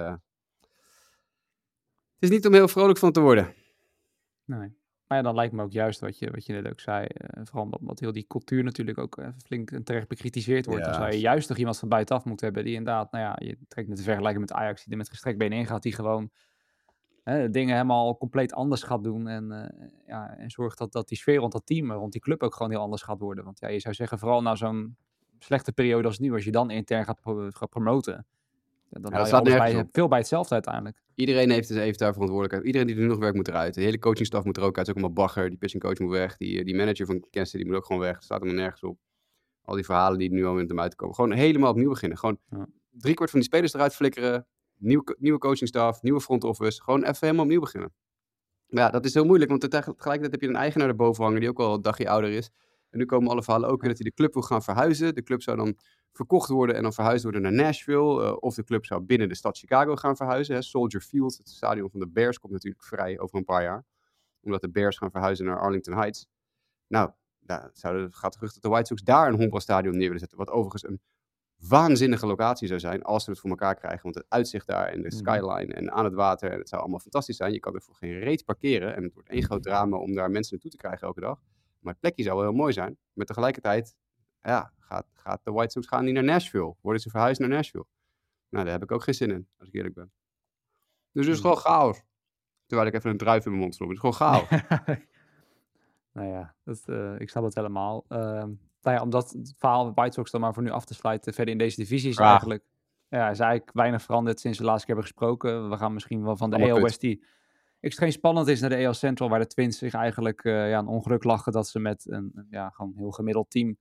[2.23, 3.55] is niet om heel vrolijk van te worden.
[4.45, 4.81] Nee.
[5.07, 7.07] Maar ja, dan lijkt me ook juist wat je, wat je net ook zei.
[7.07, 10.85] Uh, vooral omdat heel die cultuur natuurlijk ook even flink en terecht bekritiseerd wordt.
[10.85, 10.91] Ja.
[10.91, 13.57] Dan zou je juist nog iemand van buitenaf moeten hebben die inderdaad, nou ja, je
[13.69, 16.31] trekt met de vergelijking met Ajax, die er met gestrekt benen in gaat, die gewoon
[17.23, 19.29] hè, dingen helemaal compleet anders gaat doen.
[19.29, 22.43] En, uh, ja, en zorgt dat, dat die sfeer rond dat team, rond die club
[22.43, 23.45] ook gewoon heel anders gaat worden.
[23.45, 24.97] Want ja, je zou zeggen, vooral na zo'n
[25.39, 28.27] slechte periode als nu, als je dan intern gaat, gaat promoten.
[28.93, 31.03] Ja, dan Ja, dat staat nergens veel bij hetzelfde uiteindelijk.
[31.15, 32.67] Iedereen heeft, dus heeft daar verantwoordelijkheid.
[32.67, 33.75] Iedereen die er nu nog werkt moet eruit.
[33.75, 34.87] De hele coachingstaf moet er ook uit.
[34.87, 35.49] Het is ook allemaal bagger.
[35.49, 36.37] Die pitching coach moet weg.
[36.37, 38.17] Die, eh, die manager van Kansas City moet ook gewoon weg.
[38.17, 38.99] Er staat helemaal nergens op.
[39.63, 41.15] Al die verhalen die nu al met hem uitkomen.
[41.15, 42.19] Gewoon helemaal opnieuw beginnen.
[42.19, 42.67] Gewoon Ja.
[42.91, 44.47] drie kwart van die spelers eruit flikkeren.
[44.79, 46.83] Nieuwe, nieuwe coachingstaf, nieuwe front office.
[46.83, 47.93] Gewoon even helemaal opnieuw beginnen.
[48.67, 49.51] Maar ja, dat is heel moeilijk.
[49.51, 52.31] Want tegelijk- tegelijkertijd heb je een eigenaar erboven hangen die ook al een dagje ouder
[52.31, 52.51] is.
[52.93, 55.15] En nu komen alle verhalen ook weer dat hij de club wil gaan verhuizen.
[55.15, 55.77] De club zou dan
[56.13, 58.23] verkocht worden en dan verhuisd worden naar Nashville.
[58.25, 60.55] eh, of de club zou binnen de stad Chicago gaan verhuizen.
[60.55, 60.63] Hè.
[60.63, 63.85] Soldier Field, het stadion van de Bears, komt natuurlijk vrij over een paar jaar.
[64.41, 66.27] Omdat de Bears gaan verhuizen naar Arlington Heights.
[66.87, 70.39] Nou, daar zouden, gaat terug dat de White Sox daar een honkbalstadion neer willen zetten.
[70.39, 71.01] Wat overigens een
[71.69, 74.03] waanzinnige locatie zou zijn als ze het voor elkaar krijgen.
[74.03, 75.17] Want het uitzicht daar en de Mhm.
[75.17, 77.53] skyline en aan het water, en het zou allemaal fantastisch zijn.
[77.53, 80.31] Je kan er voor geen reet parkeren en het wordt één groot drama om daar
[80.31, 81.41] mensen naartoe te krijgen elke dag.
[81.83, 82.99] Maar het plekje zou wel heel mooi zijn.
[83.13, 83.97] Maar tegelijkertijd,
[84.43, 86.75] ja, gaat, gaat de White Sox gaan die naar Nashville?
[86.81, 87.87] Worden ze verhuisd naar Nashville?
[88.49, 90.13] Nou, daar heb ik ook geen zin in, als ik eerlijk ben.
[91.13, 92.03] Dus het is gewoon chaos.
[92.67, 93.89] Terwijl ik even een druif in mijn mond sloeg.
[93.89, 94.49] Het is gewoon chaos.
[96.15, 98.05] nou ja, dat, eh, ik snap het helemaal.
[98.09, 98.51] Ehm
[98.83, 101.53] nou ja, omdat het verhaal White Sox dan maar voor nu af te sluiten, verder
[101.53, 102.65] in deze divisie is eigenlijk,
[103.09, 105.71] ja, is eigenlijk weinig veranderd sinds we de laatste keer hebben gesproken.
[105.71, 106.81] We gaan misschien wel van de AL.
[106.81, 107.25] West die
[107.83, 110.87] extreem spannend is naar de AL Central, waar de Twins zich eigenlijk eh, ja, een
[110.87, 113.77] ongeluk lachen dat ze met een, ja, gewoon heel gemiddeld team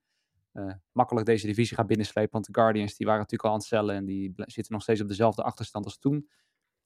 [0.52, 2.32] eh, makkelijk deze divisie gaan binnenslepen.
[2.32, 5.02] Want de Guardians die waren natuurlijk al aan het cellen en die zitten nog steeds
[5.02, 6.28] op dezelfde achterstand als toen.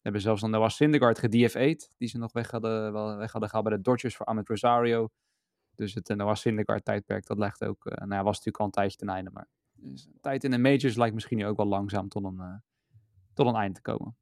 [0.05, 3.49] We hebben zelfs nog Noah Syndergaard gedFA'd, die ze nog weg hadden, wel weg hadden
[3.49, 5.09] gehaald bij de Dodgers voor Ahmed Rosario.
[5.75, 8.65] Dus het uh, Noah Syndergaard tijdperk, dat ligt ook, eh, nou ja, was natuurlijk al
[8.65, 9.31] een tijdje ten einde.
[9.31, 12.55] Maar dus tijd in de majors lijkt misschien nu ook wel langzaam tot een, eh,
[13.33, 14.17] tot een eind te komen.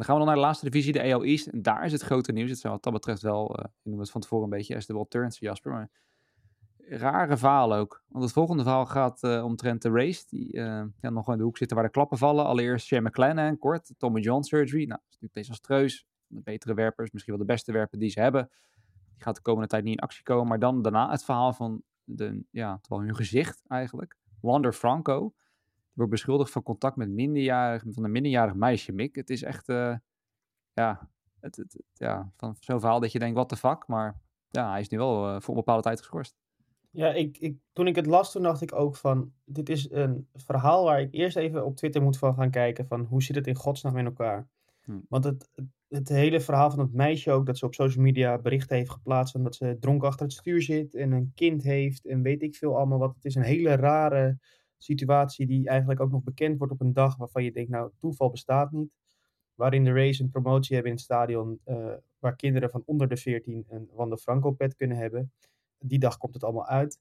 [0.00, 1.46] Dan gaan we dan naar de laatste divisie, de AL East.
[1.46, 2.50] En daar is het grote nieuws.
[2.50, 5.10] Het zijn wat dat betreft wel, eh ik noem het van tevoren een beetje world
[5.10, 5.72] turns, Jasper.
[5.72, 5.90] Maar
[6.78, 8.02] rare verhaal ook.
[8.08, 10.24] Want het volgende verhaal gaat eh omtrent de race.
[10.28, 12.44] Die eh, ja, nog in de hoek zitten waar de klappen vallen.
[12.44, 13.92] Allereerst Shane McClanahan, kort.
[13.98, 14.84] Tommy John surgery.
[14.84, 16.06] Nou, dat is natuurlijk desastreus.
[16.26, 18.50] De betere werpers, misschien wel de beste werper die ze hebben.
[19.14, 20.48] Die gaat de komende tijd niet in actie komen.
[20.48, 24.16] Maar dan daarna het verhaal van de, ja, hun gezicht eigenlijk.
[24.40, 25.34] Wander Franco.
[25.92, 29.14] Wordt beschuldigd van contact met minderjarig, van een minderjarig meisje, Mick.
[29.14, 29.96] Het is echt, eh,
[30.72, 33.86] ja, het, het, het- ja, van zo'n verhaal dat je denkt, what the fuck.
[33.86, 36.36] Maar ja, hij is nu wel eh, voor een bepaalde tijd geschorst.
[36.90, 40.28] Ja, ik, ik, toen ik het las, toen dacht ik ook van, dit is een
[40.34, 43.46] verhaal waar ik eerst even op Twitter moet van gaan kijken van, hoe zit het
[43.46, 44.48] in godsnaam in elkaar?
[44.80, 44.98] Hm.
[45.08, 45.50] Want het,
[45.88, 49.34] het- hele verhaal van het meisje ook, dat ze op social media berichten heeft geplaatst
[49.34, 52.56] en dat ze dronken achter het stuur zit en een kind heeft en weet ik
[52.56, 53.14] veel allemaal wat.
[53.14, 54.38] Het is een hele rare
[54.82, 58.30] situatie die eigenlijk ook nog bekend wordt op een dag waarvan je denkt, nou, toeval
[58.30, 58.90] bestaat niet.
[59.54, 63.16] Waarin de race een promotie hebben in het stadion uh, waar kinderen van onder de
[63.16, 65.32] 14 een Wanda Franco pet kunnen hebben.
[65.78, 66.98] Die dag komt het allemaal uit.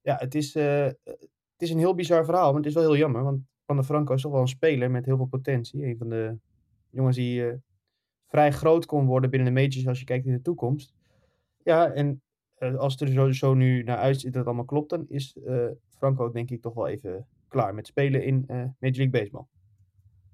[0.00, 2.96] Ja, het is, uh, het is een heel bizar verhaal, maar het is wel heel
[2.96, 5.84] jammer, want Wanda Franco is toch wel een speler met heel veel potentie.
[5.84, 6.38] Een van de
[6.90, 7.54] jongens die uh,
[8.26, 10.94] vrij groot kon worden binnen de majors als je kijkt in de toekomst.
[11.62, 12.22] Ja, en
[12.60, 15.66] als het er zo, zo, nu naar uitziet dat het allemaal klopt, dan is uh,
[15.88, 19.46] Franco denk ik toch wel even klaar met spelen in uh, Major League Baseball.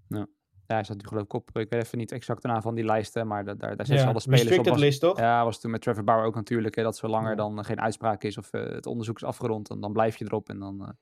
[0.08, 0.26] Ja.
[0.66, 2.74] Ja, hij zat nu geloof ik op, ik weet even niet exact de naam van
[2.74, 4.66] die lijsten, maar daar, daar, daar zetten ja, alle spelers op.
[4.66, 5.18] Was, list, toch?
[5.18, 8.22] Ja, was toen met Trevor Bauer ook natuurlijk, hè, dat zolang er dan geen uitspraak
[8.22, 10.96] is of het onderzoek is afgerond, dan, dan blijf je erop en dan,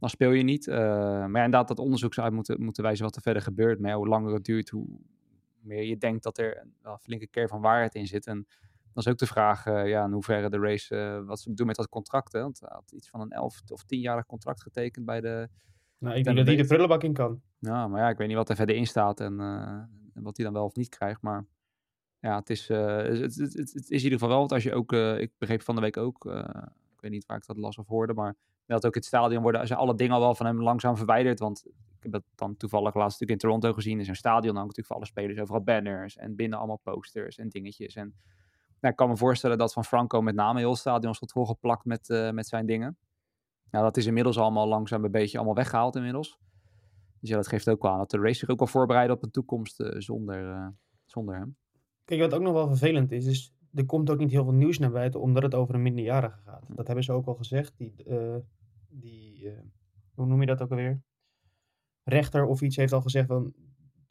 [0.00, 0.66] dan speel je niet.
[0.66, 0.76] maar
[1.20, 3.80] ja, inderdaad, dat onderzoek zou uit moeten, moeten wijzen wat er verder gebeurt.
[3.80, 4.86] Maar ja, hoe langer het duurt, hoe
[5.60, 8.26] meer je denkt dat er een flinke keer van waarheid in zit.
[8.26, 8.46] En
[8.94, 11.66] dan is ook de vraag uh, ja, in hoeverre de race, uh, wat ze doen
[11.66, 12.32] met dat contract.
[12.32, 12.40] Hè?
[12.40, 15.48] Want hij had iets van een 11 of 10-jarig contract getekend bij de.
[15.98, 17.40] Nou, ik denk dat hij de prullenbak in kan.
[17.58, 20.44] Ja, maar ja, ik weet niet wat er verder in staat en, uh, wat hij
[20.44, 21.22] dan wel of niet krijgt.
[21.22, 21.46] Maar
[22.18, 24.74] ja, het is, het, het, het, het, is in ieder geval wel, want als je
[24.74, 26.24] ook, ik begreep van de week ook,
[26.94, 28.36] ik weet niet waar ik dat las of hoorde, maar
[28.72, 31.38] dat ook het stadion worden, zijn alle dingen al wel van hem langzaam verwijderd.
[31.38, 31.64] Want
[31.96, 34.00] ik heb dat dan toevallig laatst natuurlijk in Toronto gezien.
[34.00, 37.48] is een stadion dan natuurlijk voor alle spelers overal banners en binnen allemaal posters en
[37.48, 37.94] dingetjes.
[37.94, 38.14] En
[38.82, 42.08] nou, ik kan me voorstellen dat van Franco met name heel stadion stond volgeplakt met,
[42.08, 42.96] uh, met zijn dingen.
[43.70, 46.38] Nou, dat is inmiddels allemaal langzaam een beetje allemaal weggehaald inmiddels.
[47.20, 49.22] Dus ja, dat geeft ook wel aan dat de race zich ook al voorbereidt op
[49.22, 50.66] een toekomst uh, zonder, uh,
[51.04, 51.56] zonder hem.
[52.04, 54.78] Kijk, wat ook nog wel vervelend is, is er komt ook niet heel veel nieuws
[54.78, 56.64] naar buiten omdat het over een minderjarige gaat.
[56.68, 57.76] Dat hebben ze ook al gezegd.
[57.76, 57.94] Die,
[58.88, 59.52] die
[60.14, 61.02] hoe noem je dat ook alweer?
[62.02, 63.54] Rechter of iets heeft al gezegd van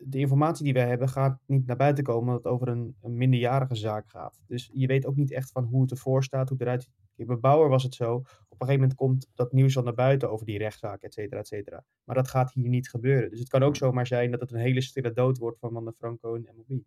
[0.04, 3.18] de informatie die wij hebben gaat niet naar buiten komen dat het over een, een,
[3.18, 4.42] minderjarige zaak gaat.
[4.48, 7.28] Dus je weet ook niet echt van hoe het ervoor staat, hoe het eruit ziet.
[7.28, 10.32] Bij Bauer was het zo, op een gegeven moment komt dat nieuws al naar buiten
[10.32, 11.86] over die rechtszaak, et cetera, et cetera.
[12.04, 13.30] Maar dat gaat hier niet gebeuren.
[13.30, 15.92] Dus het kan ook zomaar zijn dat het een hele stille dood wordt van Wanda
[15.92, 16.82] Franco en MLB.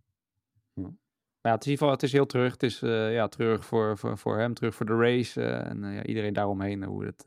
[0.72, 0.92] Ja.
[1.40, 2.52] Ja, het is in ieder geval het is heel terug.
[2.52, 5.40] Het is uh, ja, terug voor, voor, voor hem, terug voor de race.
[5.40, 7.24] Uh, en uh, ja, iedereen daaromheen hoe het,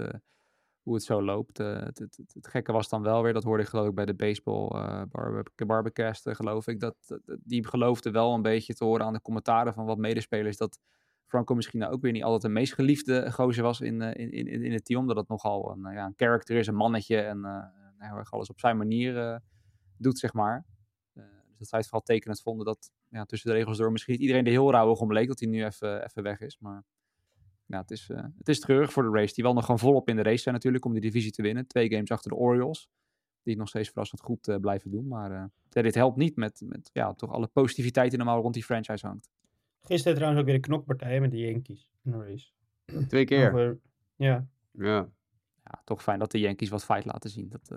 [0.87, 1.57] hoe het zo loopt.
[1.57, 4.05] Het, het, het, het, gekke was dan wel weer, dat hoorde ik geloof ik bij
[4.05, 4.67] de baseball
[5.11, 6.79] barbe barbecast, geloof ik.
[6.79, 10.57] Dat, die geloofde wel een beetje te horen aan de commentaren van wat medespelers.
[10.57, 10.79] Dat
[11.25, 14.63] Franco misschien nou ook weer niet altijd de meest geliefde gozer was in, in, in,
[14.63, 14.99] in het team.
[14.99, 17.17] Omdat het nogal een, ja, een character is, een mannetje.
[17.17, 19.41] En heel erg alles op zijn manier
[19.97, 20.65] doet, zeg maar.
[21.13, 24.45] dus dat zij het vooral tekenend vonden dat ja, tussen de regels door misschien iedereen
[24.45, 26.57] er heel rauwig om leek dat hij nu even, even weg is.
[26.59, 26.83] Maar
[27.67, 29.33] ja, het is, uh, het is treurig voor de race.
[29.33, 31.67] Die wel nog gewoon volop in de race zijn natuurlijk om de divisie te winnen.
[31.67, 32.89] Twee games achter de Orioles.
[33.43, 35.07] Die het nog steeds verrassend goed uh, blijven doen.
[35.07, 38.53] Maar uh, ja, dit helpt niet met, met ja, toch alle positiviteit die normaal rond
[38.53, 39.29] die franchise hangt.
[39.81, 42.51] Gisteren trouwens ook weer een knokpartij met de Yankees in de race.
[43.07, 43.47] Twee keer?
[43.47, 43.79] Over,
[44.15, 44.47] ja.
[44.71, 45.09] ja.
[45.63, 47.49] Ja, toch fijn dat de Yankees wat fight laten zien.
[47.49, 47.71] Dat,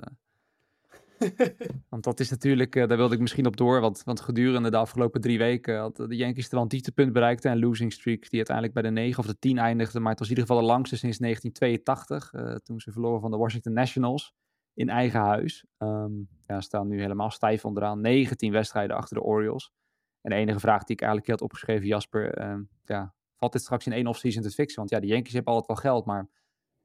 [1.91, 3.81] want dat is natuurlijk, uh, daar wilde ik misschien op door.
[3.81, 7.45] Want, want gedurende de afgelopen drie weken had de Yankees er wel een dieptepunt bereikt.
[7.45, 10.01] En losing streak die uiteindelijk bij de 9 of de 10 eindigde.
[10.01, 12.33] Maar het was in ieder geval de langste sinds 1982.
[12.33, 14.35] Uh, toen ze verloren van de Washington Nationals
[14.75, 15.65] in eigen huis.
[15.79, 18.01] Um, ja, staan nu helemaal stijf onderaan.
[18.01, 19.73] 19 wedstrijden achter de Orioles.
[20.21, 22.41] En de enige vraag die ik eigenlijk had opgeschreven, Jasper.
[22.41, 24.79] Uh, ja, valt dit straks in één offseason te fixen?
[24.79, 26.05] Want ja, de Yankees hebben altijd wel geld.
[26.05, 26.29] Maar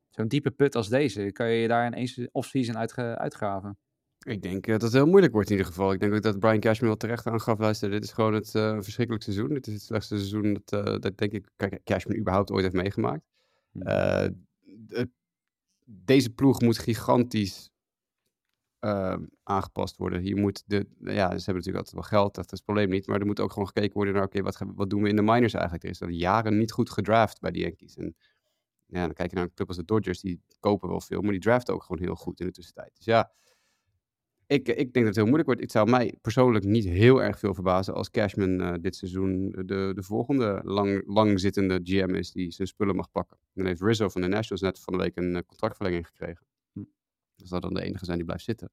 [0.09, 3.77] zo'n diepe put als deze, kan je daar in één offseason uitge uitgraven?
[4.25, 5.91] Ik denk uh, dat het heel moeilijk wordt in ieder geval.
[5.91, 7.59] Ik denk ook dat Brian Cashman wel terecht aangaf.
[7.59, 9.49] Luister, dit is gewoon het uh, verschrikkelijk seizoen.
[9.49, 11.49] Dit is het slechtste seizoen dat, uh, dat denk ik
[11.83, 13.23] Cashman überhaupt ooit heeft meegemaakt.
[13.71, 13.83] Hmm.
[14.61, 15.09] De,
[15.85, 17.69] deze ploeg moet gigantisch
[19.43, 20.21] aangepast worden.
[20.21, 23.07] Hier moet de, ja, ze hebben natuurlijk altijd wel geld, dat is het probleem niet.
[23.07, 25.15] Maar er moet ook gewoon gekeken worden naar, oké, okay, wat, wat doen we in
[25.15, 25.83] de minors eigenlijk?
[25.83, 27.95] Er is al jaren niet goed gedraft bij de Yankees.
[27.95, 28.15] En
[28.85, 31.31] ja, dan kijk je naar een club als de Dodgers, die kopen wel veel, maar
[31.31, 32.91] die draften ook gewoon heel goed in de tussentijd.
[32.95, 33.31] Dus ja,
[34.47, 35.62] ik, ik denk dat het heel moeilijk wordt.
[35.62, 39.91] Het zou mij persoonlijk niet heel erg veel verbazen als Cashman uh, dit seizoen de,
[39.95, 43.38] de volgende lang, langzittende GM is die zijn spullen mag pakken.
[43.53, 46.45] Dan heeft Rizzo van de Nationals net van de week een uh, contractverlenging gekregen.
[46.73, 46.84] Hm.
[47.36, 48.71] Dat zal dan de enige zijn die blijft zitten.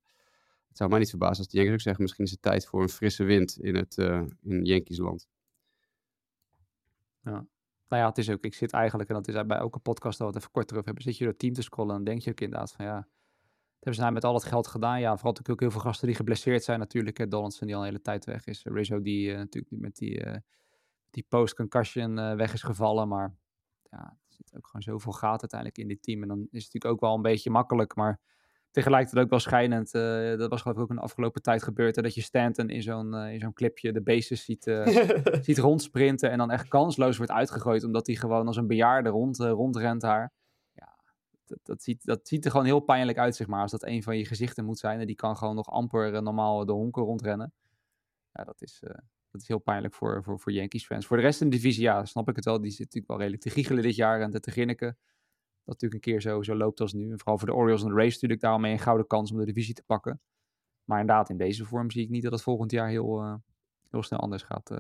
[0.69, 2.83] Het zou mij niet verbazen als de Yankees ook zeggen, misschien is het tijd voor
[2.83, 5.29] een frisse wind in het uh, in Yankeesland.
[7.25, 7.47] Ja.
[7.89, 10.27] Nou ja, het is ook, ik zit eigenlijk, en dat is bij elke podcast al
[10.27, 12.41] wat even kort terug hebben, zit je door team te scrollen en denk je ook
[12.41, 13.09] inderdaad van ja,
[13.85, 15.01] hebben ze nou met al het geld gedaan.
[15.01, 17.18] Ja, vooral natuurlijk ook heel veel gasten die geblesseerd zijn natuurlijk.
[17.18, 17.29] Hè.
[17.29, 18.62] Donaldson die al een hele tijd weg is.
[18.64, 20.37] Rizzo die uh, natuurlijk met die, uh,
[21.11, 23.09] die post-concussion uh, weg is gevallen.
[23.09, 23.37] Maar
[23.90, 26.23] ja, er zit ook gewoon zoveel gaten uiteindelijk in dit team.
[26.23, 27.95] En dan is het natuurlijk ook wel een beetje makkelijk.
[27.95, 28.21] Maar
[28.73, 29.95] tegelijkertijd ook wel schijnend.
[29.95, 31.97] eh, dat was geloof ik ook in de afgelopen tijd gebeurd.
[31.97, 34.87] Hè, dat je Stanton in zo'n eh, in zo'n clipje de bases ziet, eh,
[35.47, 36.31] ziet rondsprinten.
[36.31, 37.85] En dan echt kansloos wordt uitgegooid.
[37.85, 40.33] Omdat hij gewoon als een bejaarde rond, eh, rondrent daar.
[41.62, 43.61] Dat, ziet, dat ziet er gewoon heel pijnlijk uit, zeg maar.
[43.61, 45.01] Als dat een van je gezichten moet zijn.
[45.01, 47.53] En die kan gewoon nog amper eh, normaal de honken rondrennen.
[48.33, 48.95] Ja, dat is, eh,
[49.31, 51.07] dat is heel pijnlijk voor, voor, voor Yankees fans.
[51.07, 52.61] Voor de rest in de divisie, ja, snap ik het wel.
[52.61, 54.51] Die zit natuurlijk wel redelijk te giechelen dit jaar en te, te.
[55.65, 57.11] Dat natuurlijk een keer zo, zo loopt als nu.
[57.11, 59.38] En vooral voor de Orioles en de Rays natuurlijk daarom mee een gouden kans om
[59.38, 60.21] de divisie te pakken.
[60.85, 63.35] Maar inderdaad, in deze vorm zie ik niet dat het volgend jaar heel, eh,
[63.91, 64.71] heel snel anders gaat,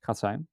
[0.00, 0.48] gaat zijn.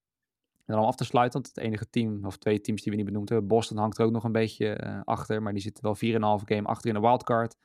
[0.67, 2.97] En dan om af te sluiten, want het enige team, of twee teams die we
[2.97, 5.41] niet benoemd hebben, Boston hangt er ook nog een beetje eh, achter.
[5.41, 5.95] Maar die zitten wel
[6.39, 7.55] 4,5 game achter in de wildcard.
[7.55, 7.59] 12,5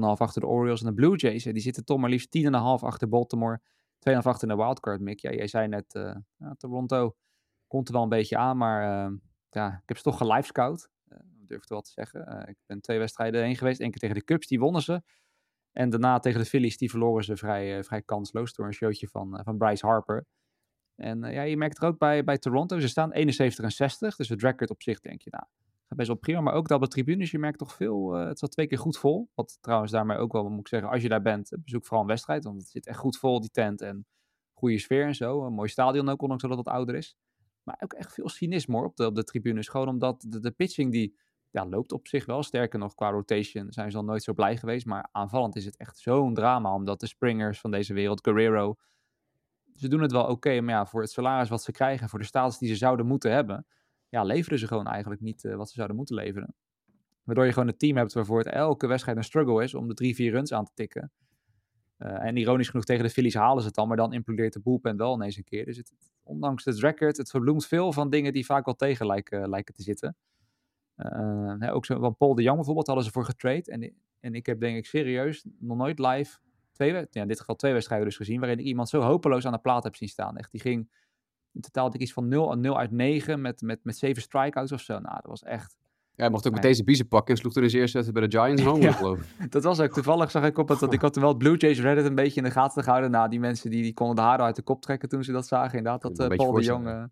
[0.00, 1.44] achter de Orioles en de Blue Jays.
[1.44, 3.60] die zitten toch maar liefst 10,5 achter Baltimore.
[4.10, 5.20] 2,5 achter in de wildcard, Mick.
[5.20, 7.16] Ja, jij zei net, eh, ja, Toronto
[7.66, 9.12] komt er wel een beetje aan, maar eh,
[9.50, 10.88] ja, ik heb ze toch gelivescout.
[11.08, 12.48] Uh, durf ik wel te zeggen.
[12.48, 13.80] Ik ben twee wedstrijden heen geweest.
[13.80, 15.02] Eén keer tegen de Cubs, die wonnen ze.
[15.72, 19.40] En daarna tegen de Phillies, die verloren ze vrij, vrij kansloos door een showtje van,
[19.44, 20.26] van Bryce Harper.
[20.96, 24.16] En eh, ja, je merkt er ook bij, bij Toronto, ze staan 71 en 60.
[24.16, 25.44] Dus het record op zich denk je, nou,
[25.86, 26.40] gaat best wel prima.
[26.40, 28.98] Maar ook op de tribunes, je merkt toch veel, eh, het zat twee keer goed
[28.98, 29.30] vol.
[29.34, 32.08] Wat trouwens daarmee ook wel, moet ik zeggen, als je daar bent, bezoek vooral een
[32.08, 32.44] wedstrijd.
[32.44, 33.80] Want het zit echt goed vol, die tent.
[33.80, 34.06] En
[34.52, 35.44] goede sfeer en zo.
[35.44, 37.16] Een mooi stadion ook, ondanks dat het ouder is.
[37.62, 39.68] Maar ook echt veel cynisme hoor, op de, op de tribunes.
[39.68, 41.16] Gewoon omdat de, de pitching die
[41.50, 42.42] ja, loopt op zich wel.
[42.42, 44.86] Sterker nog, qua rotation zijn ze al nooit zo blij geweest.
[44.86, 46.74] Maar aanvallend is het echt zo'n drama.
[46.74, 48.76] Omdat de springers van deze wereld, Guerrero,
[49.76, 50.60] ze doen het wel oké.
[50.60, 53.32] maar ja, voor het salaris wat ze krijgen, voor de status die ze zouden moeten
[53.32, 53.66] hebben,
[54.08, 56.54] ja, leveren ze gewoon eigenlijk niet eh, wat ze zouden moeten leveren.
[57.22, 59.94] Waardoor je gewoon een team hebt waarvoor het elke wedstrijd een struggle is om de
[59.94, 61.12] drie, vier runs aan te tikken.
[61.96, 64.60] Eh, en ironisch genoeg tegen de Phillies halen ze het dan, maar dan implodeert de
[64.60, 65.64] bullpen wel ineens een keer.
[65.64, 69.48] Dus het, ondanks het record, het verbloemt veel van dingen die vaak wel tegen lijken,
[69.48, 70.16] lijken te zitten.
[70.94, 73.70] Eh, ook zo van Paul de Jong bijvoorbeeld hadden ze voor getrade.
[73.70, 76.38] En, en ik heb denk ik serieus nog nooit live,
[76.76, 79.52] twee, ja, in dit geval twee wedstrijden dus gezien, waarin ik iemand zo hopeloos aan
[79.52, 80.36] de plaat heb zien staan.
[80.36, 80.88] Echt, die ging
[81.52, 84.72] in totaal had ik iets van 0, 0 uit 9 met, met, met 7 strikeouts
[84.72, 84.92] of zo.
[84.98, 85.76] Nou, dat was echt...
[86.14, 86.60] Ja, hij mocht ook Nee.
[86.62, 88.82] met deze biezen pakken en sloeg toen in zijn eerste wedstrijd bij de Giants home
[88.82, 88.92] Ja.
[88.92, 89.52] geloof ik.
[89.52, 91.80] Dat was ook toevallig, zag ik op het, dat ik had wel het Blue Jays
[91.80, 93.10] Reddit een beetje in de gaten gehouden.
[93.10, 95.46] Nou, die mensen die, die konden de haren uit de kop trekken toen ze dat
[95.46, 95.78] zagen.
[95.78, 97.02] Inderdaad, dat eh, Paul de Jong eh,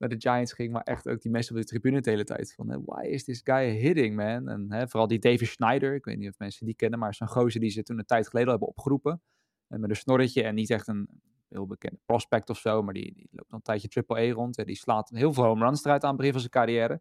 [0.00, 0.72] naar de Giants ging.
[0.72, 3.40] Maar echt ook die mensen op de tribune de hele tijd van, why is this
[3.44, 4.48] guy hitting, man?
[4.48, 7.28] En hè, vooral die David Schneider, ik weet niet of mensen die kennen, maar zo'n
[7.28, 9.22] gozer die ze toen een tijd geleden al hebben opgeroepen.
[9.68, 11.08] En met een snorretje en niet echt een
[11.48, 14.58] heel bekende prospect of zo, maar die, die loopt al een tijdje triple A rond.
[14.58, 17.00] En die slaat heel veel home runs eruit aan het begin van zijn carrière.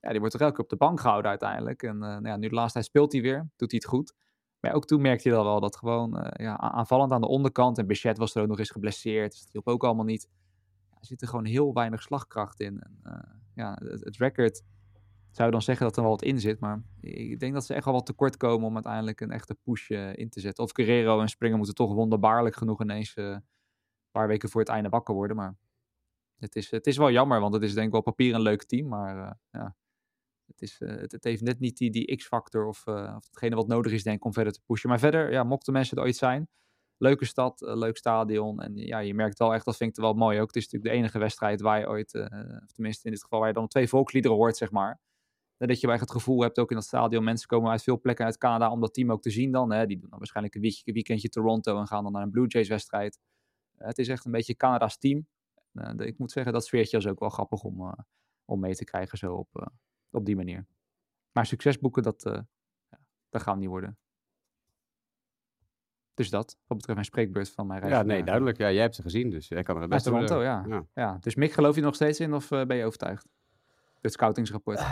[0.00, 1.82] Ja, die wordt toch elke keer op de bank gehouden uiteindelijk.
[1.82, 4.14] En eh, nou ja, nu de laatste tijd speelt hij weer, doet hij het goed.
[4.60, 7.78] Maar ook toen merkte je dan wel dat gewoon eh, ja, aanvallend aan de onderkant.
[7.78, 10.28] En Bichette was er ook nog eens geblesseerd, dus dat hielp ook allemaal niet.
[11.04, 12.80] Er zit er gewoon heel weinig slagkracht in.
[12.80, 14.62] En, eh, ja, het, het record
[15.30, 16.60] zou dan zeggen dat er wel wat in zit.
[16.60, 19.90] Maar ik denk dat ze echt wel wat tekort komen om uiteindelijk een echte push
[19.90, 20.64] eh, in te zetten.
[20.64, 23.42] Of Guerrero en Springer moeten toch wonderbaarlijk genoeg ineens eh, een
[24.10, 25.36] paar weken voor het einde wakker worden.
[25.36, 25.56] Maar
[26.38, 28.40] het is, het is wel jammer, want het is denk ik wel op papier een
[28.40, 28.88] leuk team.
[28.88, 29.76] Maar ja,
[30.46, 34.02] het, is, het, heeft net niet die, die X-factor of, of hetgene wat nodig is
[34.02, 34.88] denk ik om verder te pushen.
[34.88, 36.48] Maar verder, ja, mochten mensen er ooit zijn.
[36.98, 38.60] Leuke stad, eh, leuk stadion.
[38.60, 40.46] En ja, je merkt wel echt, dat vind ik wel mooi ook.
[40.46, 42.22] Het is natuurlijk de enige wedstrijd waar je ooit, eh,
[42.62, 45.00] of tenminste in dit geval waar je dan twee volksliederen hoort, zeg maar.
[45.56, 48.24] Dat je echt het gevoel hebt, ook in dat stadion, mensen komen uit veel plekken
[48.24, 49.72] uit Canada om dat team ook te zien dan.
[49.72, 49.86] Hè.
[49.86, 53.20] Die doen dan waarschijnlijk een weekendje Toronto en gaan dan naar een Blue Jays wedstrijd.
[53.76, 55.26] Eh, het is echt een beetje Canada's team.
[55.96, 57.94] Ik moet zeggen, dat sfeertje is ook wel grappig om,
[58.44, 59.72] om mee te krijgen zo op,
[60.10, 60.66] op die manier.
[61.32, 62.22] Maar succes boeken, dat,
[63.28, 63.98] dat gaan niet worden.
[66.14, 67.92] Dus dat, wat betreft mijn spreekbeurt van mijn reis.
[67.92, 68.56] Ja, nee, duidelijk.
[68.56, 70.88] Ja, jij hebt ze gezien, dus jij kan er het Naar best over Toronto, zeggen.
[70.94, 71.02] ja.
[71.02, 73.28] Ja, dus Mick, geloof je er nog steeds in of eh, ben je overtuigd?
[74.00, 74.84] Het scoutingsrapport.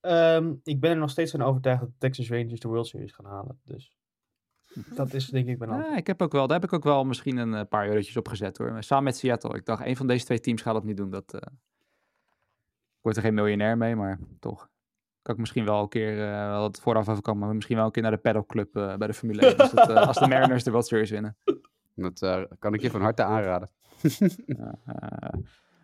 [0.00, 3.12] Ehm, ik ben er nog steeds van overtuigd dat de Texas Rangers de World Series
[3.12, 3.60] gaan halen.
[3.64, 3.96] Dus
[4.94, 5.92] dat is denk ik mijn antwoord.
[5.92, 8.16] Ja, ik heb ook wel, daar heb ik ook wel misschien een eh, paar eurotjes
[8.16, 8.82] op gezet hoor.
[8.82, 9.56] Samen met Seattle.
[9.56, 11.10] Ik dacht, een van deze twee teams gaat dat niet doen.
[11.10, 11.40] Dat, eh,
[12.96, 14.68] ik word er geen miljonair mee, maar toch.
[15.28, 17.84] Kan ik misschien wel een keer, eh wel het vooraf over kan, maar misschien wel
[17.84, 19.56] een keer naar de paddock club eh, bij de Formule 1.
[19.56, 21.36] Als, het, eh, als de Mariners de World Series winnen.
[21.94, 23.68] Dat eh, kan ik je van harte aanraden.
[24.46, 25.40] Eh,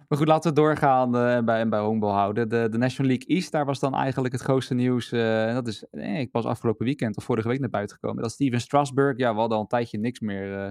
[0.08, 2.48] maar goed, laten we doorgaan eh, bij, en bij honkbal houden.
[2.48, 5.12] De, de National League East, daar was dan eigenlijk het grootste nieuws.
[5.12, 8.22] eh, en dat is, eh, ik pas afgelopen weekend of vorige week naar buiten gekomen.
[8.22, 10.70] Dat Steven Strasburg, ja, we hadden al een tijdje niks meer eh,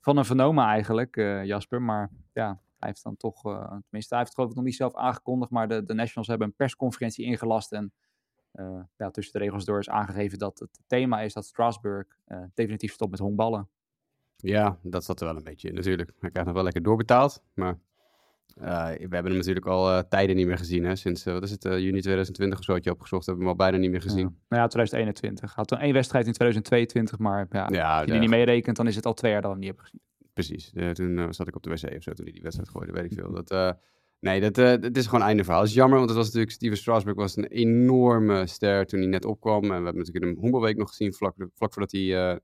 [0.00, 1.82] van hem vernomen eigenlijk, eh, Jasper.
[1.82, 4.74] Maar ja, hij heeft dan toch, eh, tenminste hij heeft het geloof ik nog niet
[4.74, 5.50] zelf aangekondigd.
[5.50, 7.72] Maar de, de Nationals hebben een persconferentie ingelast.
[7.72, 7.92] En
[8.52, 12.42] eh, ja, tussen de regels door is aangegeven dat het thema is dat Strasburg eh,
[12.54, 13.68] definitief stopt met honkballen.
[14.36, 16.10] Ja, dat zat er wel een beetje in natuurlijk.
[16.18, 17.78] Hij krijgt nog wel lekker doorbetaald, maar
[18.60, 20.84] Uh, we hebben hem natuurlijk al uh, tijden niet meer gezien.
[20.84, 20.96] Hè?
[20.96, 23.26] Sinds, uh, wat is het, juni 2020 of zo had je opgezocht.
[23.26, 24.18] Hebben we hem al bijna niet meer gezien.
[24.18, 24.32] Ja.
[24.48, 25.54] Nou ja, 2021.
[25.54, 28.86] Had toen één wedstrijd in 2022, maar ja, ja als je die niet meerekent, dan
[28.86, 30.06] is het al twee jaar dat we hem niet hebben gezien.
[30.36, 30.72] Precies.
[30.92, 33.12] toen zat ik op de wc of zo toen hij die wedstrijd gooide, weet ik
[33.12, 33.42] veel.
[33.42, 33.78] Dat,
[34.20, 35.60] nee, dat, het is gewoon einde verhaal.
[35.60, 39.08] Het is jammer, want het was natuurlijk, Steven Strasberg was een enorme ster toen hij
[39.08, 39.62] net opkwam.
[39.62, 42.40] En we hebben natuurlijk in de Honkbalweek nog gezien, vlak, vlak voordat hij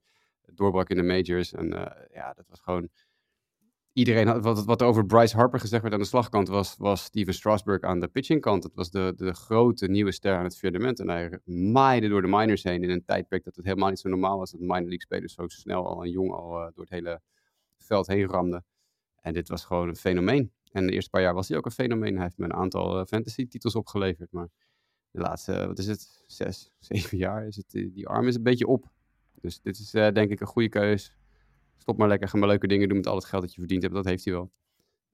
[0.54, 1.52] doorbrak in de majors.
[1.52, 1.68] En
[2.12, 2.88] ja, dat was gewoon
[3.92, 7.34] iedereen had, wat, wat over Bryce Harper gezegd werd aan de slagkant, was, was Steven
[7.34, 8.62] Strasburg aan de pitchingkant.
[8.62, 11.00] Het was de, de grote nieuwe ster aan het firmament.
[11.00, 14.08] En hij maaide door de minors heen in een tijdperk dat het helemaal niet zo
[14.08, 14.50] normaal was.
[14.50, 17.20] Dat minor league spelers zo snel al en jong al door het hele
[17.82, 18.64] veld heen ramden.
[19.20, 20.52] En dit was gewoon een fenomeen.
[20.72, 22.14] En de eerste paar jaar was hij ook een fenomeen.
[22.14, 24.32] Hij heeft me een aantal uh, fantasy titels opgeleverd.
[24.32, 24.48] Maar
[25.10, 28.66] de laatste, wat is het, zes, zeven jaar is het, die arm is een beetje
[28.66, 28.90] op.
[29.40, 31.16] Dus dit is uh, denk ik een goede keus
[31.82, 33.82] Stop maar lekker, ga maar leuke dingen doen met al het geld dat je verdiend
[33.82, 33.94] hebt.
[33.94, 34.52] Dat heeft hij wel.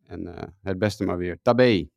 [0.02, 1.38] En uh, het beste maar weer.
[1.42, 1.88] Tabé.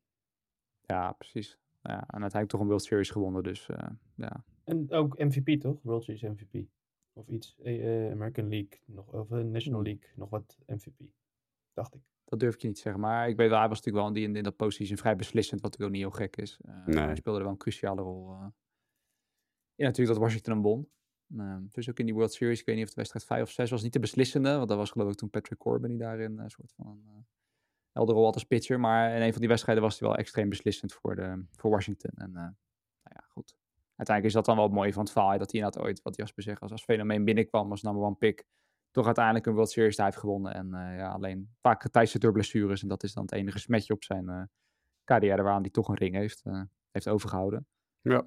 [0.82, 1.58] Ja, precies.
[1.82, 3.78] Ja, en uiteindelijk toch een World Series gewonnen, dus uh,
[4.16, 4.44] ja.
[4.64, 5.80] En ook MVP toch?
[5.82, 6.68] World Series MVP.
[7.14, 7.58] Of iets.
[7.64, 9.90] Uh, American League, nog, of National hmm.
[9.90, 11.00] League, nog wat MVP.
[11.74, 12.02] Dacht ik.
[12.26, 13.02] Dat durf ik je niet te zeggen.
[13.02, 15.16] Maar ik weet wel, hij was natuurlijk wel in, die, in, in dat positie vrij
[15.16, 16.60] beslissend, wat natuurlijk ook niet heel gek is.
[16.86, 16.98] Nee.
[16.98, 18.30] Hij speelde er wel een cruciale rol.
[19.76, 20.90] Ja, natuurlijk dat Washington hem won.
[21.36, 23.50] Uh, dus ook in die World Series, ik weet niet of de wedstrijd 5 of
[23.50, 24.56] 6 was, niet de beslissende.
[24.56, 27.12] Want dat was geloof ik toen Patrick Corbin die daarin een soort van uh,
[27.92, 28.80] helder rol had als pitcher.
[28.80, 32.12] Maar in een van die wedstrijden was hij wel extreem beslissend voor, de, voor Washington.
[32.16, 32.54] En nou
[33.04, 33.56] ja, goed.
[34.02, 35.38] Uiteindelijk is dat dan wel het mooie van het verhaal.
[35.38, 38.46] Dat hij inderdaad ooit, wat Jasper zegt, als, als fenomeen binnenkwam als number one pick.
[38.92, 40.54] Toch uiteindelijk een World Series heeft gewonnen.
[40.54, 42.82] En ja, alleen vaak geteisterd door blessures.
[42.82, 44.50] En dat is dan het enige smetje op zijn
[45.04, 46.44] carrière waaraan hij toch een ring heeft,
[46.92, 47.68] heeft overgehouden.
[48.02, 48.24] Ja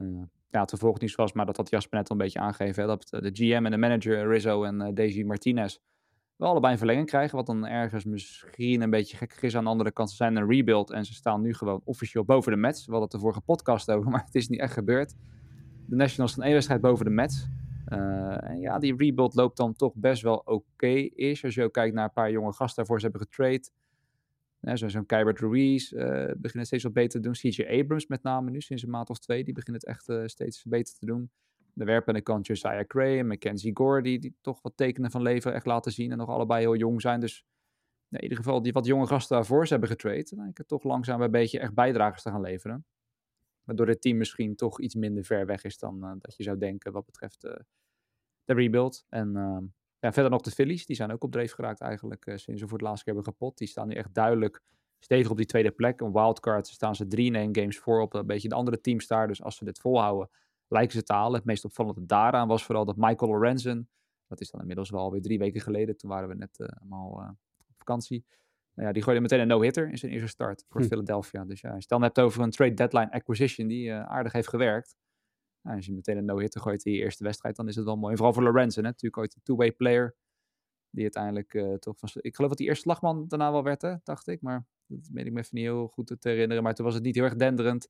[0.54, 3.08] ja, het vervolgnieuws was, maar dat had Jasper net al een beetje aangegeven, hè, dat
[3.08, 5.78] de GM en de manager Rizzo en uh, Daisy Martinez
[6.36, 9.56] wel allebei een verlenging krijgen, wat dan ergens misschien een beetje gekkig is.
[9.56, 12.52] Aan de andere kant, ze zijn een rebuild en ze staan nu gewoon officieel boven
[12.52, 12.86] de Mets.
[12.86, 15.14] We hadden het de vorige podcast over, maar het is niet echt gebeurd.
[15.86, 17.48] De Nationals staan één wedstrijd boven de Mets.
[17.88, 21.44] Uh, en ja, die rebuild loopt dan toch best wel oké is.
[21.44, 23.68] Als je ook kijkt naar een paar jonge gasten daarvoor ze hebben getrade.
[24.60, 26.00] Zo'n zo Kybert Ruiz uh,
[26.36, 27.32] begint het steeds wat beter te doen.
[27.32, 29.44] CJ Abrams met name nu, sinds een maand of twee.
[29.44, 31.30] Die begint het echt uh, steeds beter te doen.
[31.72, 35.54] De werpende kant Josiah Gray en Mackenzie Gore, die, die toch wat tekenen van leven
[35.54, 36.10] echt laten zien.
[36.10, 37.20] En nog allebei heel jong zijn.
[37.20, 37.44] Dus
[38.10, 40.30] in ieder geval die wat jonge gasten daarvoor ze hebben getraind.
[40.30, 42.84] Dan denk ik toch langzaam een beetje echt bijdragers te gaan leveren.
[43.64, 46.58] Waardoor het team misschien toch iets minder ver weg is dan uh, dat je zou
[46.58, 47.64] denken wat betreft de
[48.44, 49.04] rebuild.
[49.08, 49.64] En ehm,
[49.98, 52.78] ja, verder nog de Phillies, die zijn ook op dreef geraakt eigenlijk sinds ze voor
[52.78, 53.58] het laatste keer hebben gepot.
[53.58, 54.62] Die staan nu echt duidelijk
[54.98, 56.00] stevig op die tweede plek.
[56.00, 57.08] Een wildcard staan ze 3-1
[57.52, 59.26] games voor op een beetje de andere teams daar.
[59.26, 60.30] Dus als ze dit volhouden,
[60.68, 61.36] lijken ze te halen.
[61.36, 63.88] Het meest opvallende daaraan was vooral dat Michael Lorenzen,
[64.26, 67.10] dat is dan inmiddels wel alweer drie weken geleden, toen waren we net allemaal
[67.68, 68.24] op vakantie.
[68.74, 70.86] Nou ja, die gooide meteen een no-hitter in zijn eerste start voor hm.
[70.86, 71.44] Philadelphia.
[71.44, 74.96] Dus ja, als je dan hebt over een trade deadline acquisition die aardig heeft gewerkt,
[75.64, 77.96] nou, als je meteen een no-hitter gooit in je eerste wedstrijd, dan is het wel
[77.96, 78.10] mooi.
[78.10, 80.16] En vooral voor Lorenzen, natuurlijk ooit een two-way player.
[80.90, 82.08] Die uiteindelijk uh, toch van...
[82.12, 84.40] Ik geloof dat die eerste slagman daarna wel werd, hè, dacht ik.
[84.40, 86.62] Maar dat weet ik me even niet heel goed te herinneren.
[86.62, 87.88] Maar toen was het niet heel erg denderend.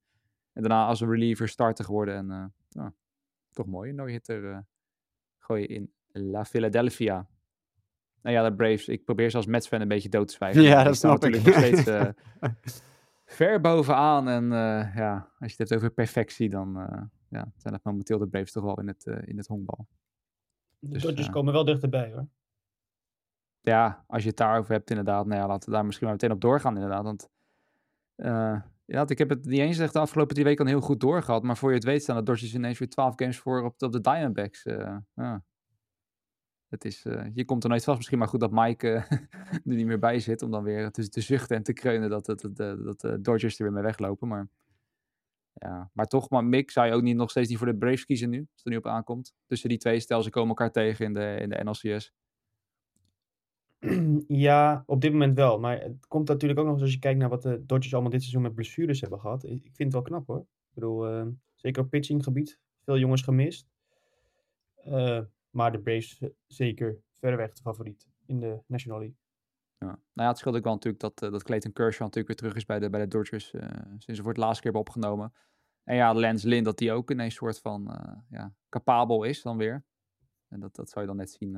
[0.53, 2.15] En daarna als een reliever starter geworden.
[2.15, 2.91] En uh, nou,
[3.53, 4.59] toch mooi, een no-hitter uh,
[5.39, 7.29] gooien in La Philadelphia.
[8.25, 8.89] Nou ja, de Braves.
[8.89, 10.63] Ik probeer ze als Mets-fan een beetje dood te zwijgen.
[10.73, 11.45] Ja, dat snap ik.
[11.45, 11.83] Nog steeds
[13.39, 14.29] ver bovenaan.
[14.29, 14.45] En
[14.95, 16.77] ja, als je het hebt over perfectie, dan
[17.35, 19.87] ja, zijn dat momenteel de Braves toch wel in het, uh, in het honkbal.
[20.79, 22.29] De dus, Dodgers uh, komen wel dichterbij hoor.
[23.61, 25.27] Ja, als je het daarover hebt inderdaad.
[25.27, 27.03] Nou ja, laten we daar misschien maar meteen op doorgaan inderdaad.
[27.03, 27.29] Want
[28.17, 31.01] uh, ja, ik heb het niet eens echt de afgelopen drie weken al heel goed
[31.01, 31.43] doorgehad.
[31.43, 33.93] Maar voor je het weet staan de Dodgers ineens weer 12 games voor op, op
[33.93, 34.63] de Diamondbacks.
[35.15, 35.43] ja.
[36.75, 37.03] Het is,
[37.35, 37.97] je komt er nooit vast.
[37.97, 40.43] Misschien maar goed dat Mike er niet meer bij zit.
[40.43, 43.59] Om dan weer te, te zuchten en te kreunen dat, dat, dat, dat de Dodgers
[43.59, 44.29] er weer mee weglopen.
[44.29, 44.49] Maar
[45.53, 48.05] ja, maar toch, maar Mick, zou je ook niet nog steeds niet voor de Braves
[48.05, 48.39] kiezen nu?
[48.39, 49.35] Als het er nu op aankomt.
[49.47, 52.13] Tussen die twee, stel ze komen elkaar tegen in de, in de NLCS.
[54.29, 55.59] Ja, op dit moment wel.
[55.59, 58.11] Maar het komt natuurlijk ook nog eens als je kijkt naar wat de Dodgers allemaal
[58.11, 59.45] dit seizoen met blessures hebben gehad.
[59.45, 60.41] Ik vind het wel knap hoor.
[60.41, 62.61] Ik bedoel, zeker op pitchinggebied.
[62.85, 63.69] Veel jongens gemist.
[65.55, 69.17] Maar de Braves zeker verreweg de favoriet in de National League.
[69.79, 69.87] Ja.
[69.87, 72.55] Nou ja, het scheelt ook wel natuurlijk dat, uh, dat Clayton Kershaw natuurlijk weer terug
[72.55, 73.53] is bij de, bij de Dodgers.
[73.53, 75.33] Uh, sinds ze voor het laatste keer hebben opgenomen.
[75.85, 79.43] En ja, Lance Lynn, dat die ook in een soort van uh, ja, capabel is
[79.43, 79.85] dan weer.
[80.49, 81.53] En dat, dat zou je dan net zien,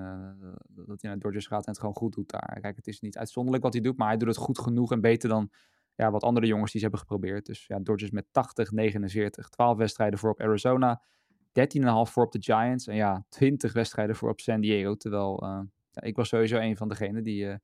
[0.68, 2.59] dat hij naar Dodgers gaat en het gewoon goed doet daar.
[2.61, 5.01] Kijk, het is niet uitzonderlijk wat hij doet, maar hij doet het goed genoeg en
[5.01, 5.51] beter dan
[5.94, 7.47] ja, wat andere jongens die ze hebben geprobeerd.
[7.47, 11.03] Dus ja, Dodgers met 80, 49, 12 wedstrijden voor op Arizona,
[11.59, 14.95] 13,5 voor op de Giants en ja, 20 wedstrijden voor op San Diego.
[14.95, 15.43] Terwijl
[15.91, 17.59] ja, ik was sowieso een van degenen die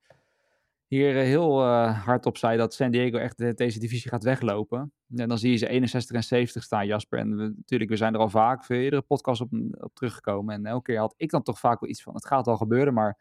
[0.93, 4.93] hier eh, heel hard op zei dat San Diego echt de, deze divisie gaat weglopen.
[5.17, 7.19] En dan zie je ze 61 en 70 staan, Jasper.
[7.19, 10.55] En natuurlijk, we zijn er al vaak veel eerdere podcasts op, op teruggekomen.
[10.55, 12.95] En elke keer had ik dan toch vaak wel iets van, het gaat wel gebeuren.
[12.95, 13.19] Maar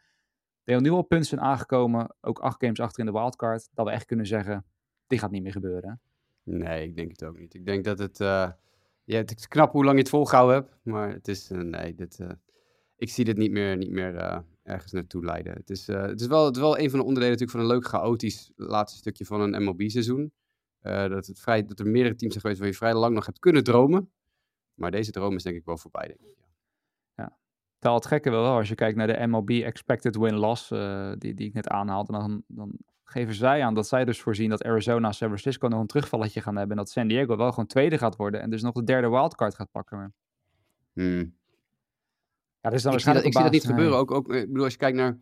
[0.64, 3.92] er nu al punten zijn aangekomen, ook acht games achter in de wildcard, dat we
[3.92, 4.64] echt kunnen zeggen,
[5.06, 6.00] dit gaat niet meer gebeuren.
[6.42, 7.54] Nee, ik denk het ook niet.
[7.54, 8.18] Ik denk dat het,
[9.04, 10.78] ja, het is knap hoe lang je het volgehouden hebt.
[10.82, 12.18] Maar het is, nee, dit,
[12.96, 15.52] ik zie dit niet meer, niet meer ergens naartoe leiden.
[15.52, 17.76] Het is, het, is wel, het is wel een van de onderdelen natuurlijk van een
[17.76, 20.32] leuk chaotisch laatste stukje van een MLB-seizoen.
[20.80, 23.38] Dat, het vrij, dat er meerdere teams zijn geweest waar je vrij lang nog hebt
[23.38, 24.12] kunnen dromen.
[24.74, 26.36] Maar deze droom is denk ik wel voorbij, denk ik.
[27.14, 27.38] Ja.
[27.94, 30.68] Het gekke wel, als je kijkt naar de MLB expected win-loss,
[31.18, 32.78] die, die ik net aanhaalde, dan, dan
[33.12, 36.56] geven zij aan dat zij dus voorzien dat Arizona San Francisco nog een terugvalletje gaan
[36.56, 36.76] hebben.
[36.76, 39.54] En dat San Diego wel gewoon tweede gaat worden en dus nog de derde wildcard
[39.54, 40.14] gaat pakken.
[40.92, 41.34] Hmm.
[42.60, 43.98] Ja, dus dan ik, zie dat, ik zie dat niet gebeuren.
[43.98, 45.18] Ook, ook, ik bedoel, als je kijkt naar.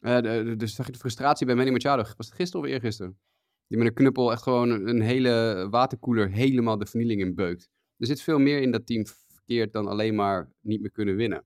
[0.00, 2.02] Uh, de, dus zag je de frustratie bij Manny Machado.
[2.16, 3.18] Was het gisteren of eergisteren?
[3.66, 7.68] Die met een knuppel echt gewoon een hele waterkoeler helemaal de vernieling in beukt.
[7.96, 11.44] Er zit veel meer in dat team verkeerd dan alleen maar niet meer kunnen winnen.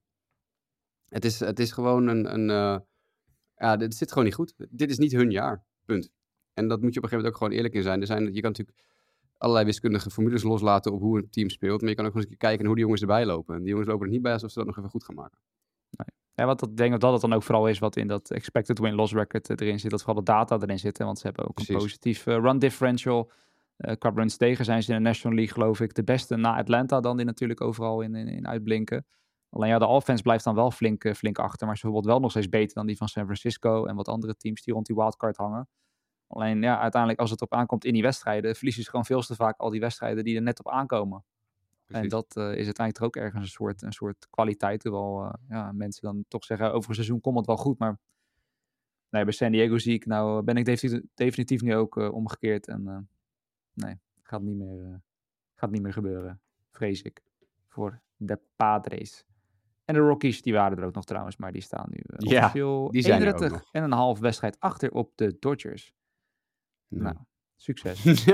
[1.09, 2.35] Het is, het is gewoon een.
[2.35, 2.79] een uh,
[3.57, 4.55] ja, dit zit gewoon niet goed.
[4.71, 5.65] Dit is niet hun jaar.
[5.85, 6.13] Punt.
[6.55, 8.01] En dat moet je op een gegeven moment ook gewoon eerlijk in zijn.
[8.01, 8.79] Er zijn je kan natuurlijk
[9.37, 11.81] allerlei wiskundige formules loslaten op hoe een team speelt.
[11.81, 13.55] Maar je kan ook gewoon eens kijken hoe die jongens erbij lopen.
[13.55, 15.39] En die jongens lopen er niet bij alsof ze dat nog even goed gaan maken.
[15.91, 16.07] Nee.
[16.35, 19.13] Ja, wat ik denk dat dat dan ook vooral is wat in dat expected win-loss
[19.13, 19.91] record eh, erin zit.
[19.91, 21.07] Dat vooral de data erin zitten.
[21.07, 23.31] Want ze hebben ook een positief uh, run differential.
[23.79, 26.57] Uh, qua runs tegen zijn ze in de National League geloof ik de beste na
[26.57, 29.07] Atlanta dan die natuurlijk overal in, in, in uitblinken.
[29.55, 31.67] Alleen ja, de offense blijft dan wel flink, flink achter.
[31.67, 34.37] Maar ze bijvoorbeeld wel nog steeds beter dan die van San Francisco en wat andere
[34.37, 35.69] teams die rond die wildcard hangen.
[36.27, 39.35] Alleen ja, uiteindelijk als het op aankomt in die wedstrijden, verliezen ze gewoon veel te
[39.35, 41.25] vaak al die wedstrijden die er net op aankomen.
[41.87, 44.81] En dat uh, is uiteindelijk ook ergens een soort, een soort kwaliteit.
[44.81, 47.79] Terwijl uh, ja, mensen dan toch zeggen, over een seizoen komt het wel goed.
[47.79, 47.99] Maar
[49.11, 52.69] nee, bij San Diego zie ik nou, ben ik definitief, definitief nu ook uh, omgekeerd.
[52.69, 53.09] En
[53.73, 55.03] nee, gaat niet, meer,
[55.55, 56.41] gaat niet meer gebeuren,
[56.71, 57.23] vrees ik,
[57.69, 59.25] voor de Padres.
[59.85, 62.53] En de Rockies, die waren er ook nog trouwens, maar die staan nu uh, ja,
[62.89, 65.93] die zijn 31 en een half wedstrijd achter op de Dodgers.
[66.89, 67.17] Nou,
[67.57, 68.05] succes.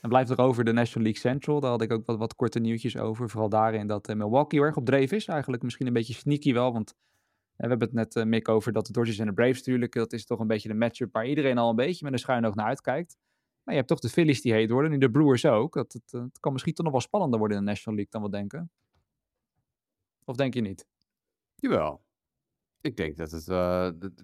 [0.00, 1.60] En blijft er over de National League Central.
[1.60, 3.30] Daar had ik ook wat, wat korte nieuwtjes over.
[3.30, 5.26] Vooral daarin dat uh, Milwaukee heel erg op dreef is.
[5.26, 6.72] Eigenlijk misschien een beetje sneaky wel.
[6.72, 6.96] Want uh,
[7.56, 9.92] we hebben het net, uh, Mick, over dat de Dodgers en de Braves natuurlijk.
[9.92, 12.46] Dat is toch een beetje de matchup waar iedereen al een beetje met een schuin
[12.46, 13.16] oog naar uitkijkt.
[13.62, 14.90] Maar je hebt toch de Phillies die heet worden.
[14.90, 15.74] Nu de Brewers ook.
[15.74, 18.30] Dat, het, het kan misschien toch nog wel spannender worden in de National League dan
[18.30, 18.70] we denken.
[20.24, 20.86] Of denk je niet?
[21.54, 22.02] Jawel.
[22.80, 23.46] Ik denk dat het,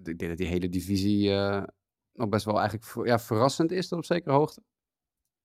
[0.08, 1.30] ik denk dat die hele divisie
[2.12, 4.62] nog best wel eigenlijk ja, verrassend is tot op zekere hoogte.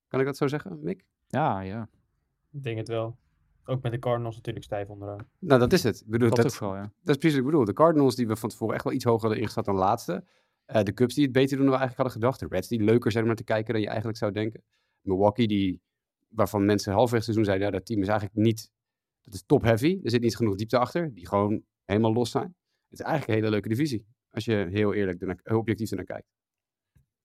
[0.07, 1.05] Kan ik dat zo zeggen, Mick?
[1.27, 1.89] Ja, ja.
[2.51, 3.17] Ik denk het wel.
[3.65, 5.27] Ook met de Cardinals natuurlijk stijf onderaan.
[5.39, 6.01] Nou, dat is het.
[6.01, 6.81] Ik bedoel, Dat, dat, ja.
[6.81, 7.65] dat is precies wat ik bedoel.
[7.65, 10.25] De Cardinals die we van tevoren echt wel iets hoger hadden ingezet dan laatste.
[10.65, 12.39] Eh, de Cubs die het beter doen dan we eigenlijk hadden gedacht.
[12.39, 14.63] De Reds die leuker zijn om naar te kijken dan je eigenlijk zou denken.
[15.01, 15.81] Milwaukee die,
[16.27, 18.71] waarvan mensen halverwege seizoen zeiden, ja, dat team is eigenlijk niet,
[19.23, 19.99] dat is top heavy.
[20.03, 21.13] Er zit niet genoeg diepte achter.
[21.13, 22.55] Die gewoon helemaal los zijn.
[22.89, 24.05] Het is eigenlijk een hele leuke divisie.
[24.29, 26.27] Als je heel eerlijk, ernaar, heel objectief ernaar kijkt.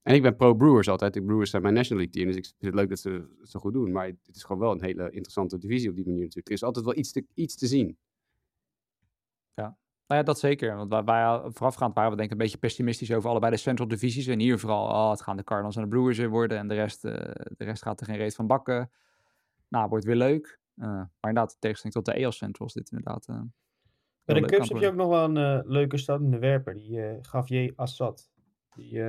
[0.02, 1.14] En ik ben pro-Brewers altijd.
[1.14, 3.50] De Brewers zijn mijn National League team, dus ik vind het leuk dat ze het
[3.50, 3.92] zo goed doen.
[3.92, 6.48] Maar het is gewoon wel een hele interessante divisie op die manier natuurlijk.
[6.48, 7.98] Er is altijd wel iets te, iets te zien.
[9.54, 9.76] Ja,
[10.06, 10.76] nou ja, dat zeker.
[10.76, 13.88] Want wij, wij voorafgaand waren we denk ik een beetje pessimistisch over allebei de Central
[13.88, 14.26] Divisies.
[14.26, 16.58] En hier vooral, oh, het gaan de Cardinals en de Brewers weer worden.
[16.58, 17.12] En de rest, uh,
[17.56, 18.90] de rest gaat er geen reet van bakken.
[19.68, 20.60] Nou, wordt weer leuk.
[20.78, 23.28] Uh, maar inderdaad, tegenstelling tot de AL Centrals, dit inderdaad...
[23.28, 23.40] Uh,
[24.24, 26.74] Bij de Cubs heb je ook nog wel een leuke startende werper.
[26.74, 28.30] Die Javier Assad.
[28.74, 29.02] Die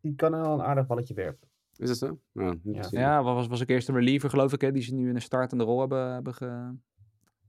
[0.00, 1.48] die kan wel een aardig balletje werpen.
[1.76, 2.20] Is dat zo?
[2.32, 5.08] Ja, ja, ja was, was ik eerst een reliever, geloof ik, hè, die ze nu
[5.08, 6.76] in een startende rol hebben, hebben ge,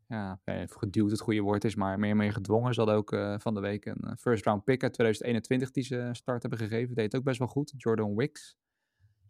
[0.07, 2.73] ja, geduwd het goede woord is, maar meer en meer gedwongen.
[2.73, 6.09] Ze hadden ook uh, van de week een first round pick uit 2021 die ze
[6.11, 6.95] start hebben gegeven.
[6.95, 7.73] Deed ook best wel goed.
[7.77, 8.57] Jordan Wicks.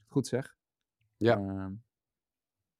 [0.07, 0.57] Goed zeg.
[1.17, 1.39] Ja.
[1.39, 1.65] Uh,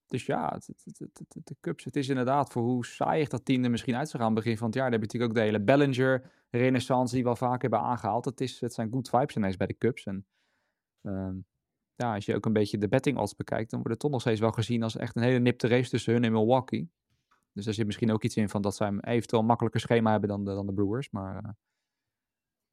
[0.10, 3.96] dus ja, het, het, de Cubs, het is inderdaad voor hoe saaiig dat er misschien
[3.96, 4.92] uit zou gaan begin van het jaar.
[4.92, 8.26] Daar heb je natuurlijk ook de hele Bellinger renaissance die we al vaak hebben aangehaald.
[8.26, 10.06] Het, is, het zijn good vibes ineens bij de Cubs.
[10.06, 10.26] En
[11.02, 11.30] uh,
[11.96, 14.22] ja, als je ook een beetje de betting odds bekijkt, dan wordt het toch nog
[14.22, 16.90] steeds wel gezien als echt een hele nipte race tussen hun en Milwaukee.
[17.54, 20.30] Dus daar zit misschien ook iets in van dat zij eventueel een makkelijker schema hebben
[20.30, 21.10] dan de, dan de Brewers.
[21.10, 21.50] Maar uh,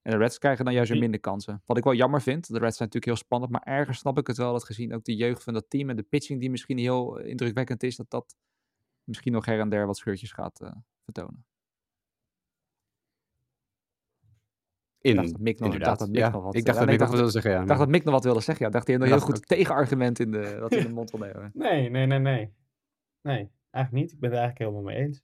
[0.06, 1.62] en de Reds krijgen dan juist weer minder kansen.
[1.64, 2.46] Wat ik wel jammer vind.
[2.46, 3.52] De Reds zijn natuurlijk heel spannend.
[3.52, 4.52] Maar ergens snap ik het wel.
[4.52, 5.90] Dat gezien ook de jeugd van dat team.
[5.90, 7.96] En de pitching die misschien heel indrukwekkend is.
[7.96, 8.36] Dat dat
[9.04, 10.70] misschien nog her en der wat scheurtjes gaat uh,
[11.04, 11.44] vertonen.
[15.00, 16.78] In, ik dacht dat Mick nog, ik dacht dat Mick ja, nog wat, ik dacht
[16.78, 17.50] ja, dat nee, zeggen.
[17.50, 18.64] Ja, ik dacht dat Mick nog wat wilde zeggen.
[18.64, 21.50] Ja, dacht hij een heel goed tegenargument in de, dat in de mond wil nemen.
[21.64, 22.52] Nee, nee, nee, nee.
[23.22, 24.12] Nee, eigenlijk niet.
[24.12, 25.22] Ik ben het eigenlijk helemaal mee eens.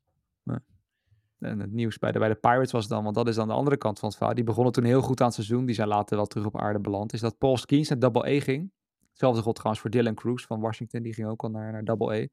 [1.42, 3.54] En het nieuws bij de, bij de Pirates was dan, want dat is dan de
[3.54, 4.34] andere kant van het verhaal.
[4.34, 5.64] Die begonnen toen heel goed aan het seizoen.
[5.64, 7.12] Die zijn later wel terug op aarde beland.
[7.12, 8.72] Is dat Paul Skeens naar Double A ging.
[9.08, 11.02] Hetzelfde god trouwens voor Dylan Cruz van Washington.
[11.02, 12.26] Die ging ook al naar, naar Double A.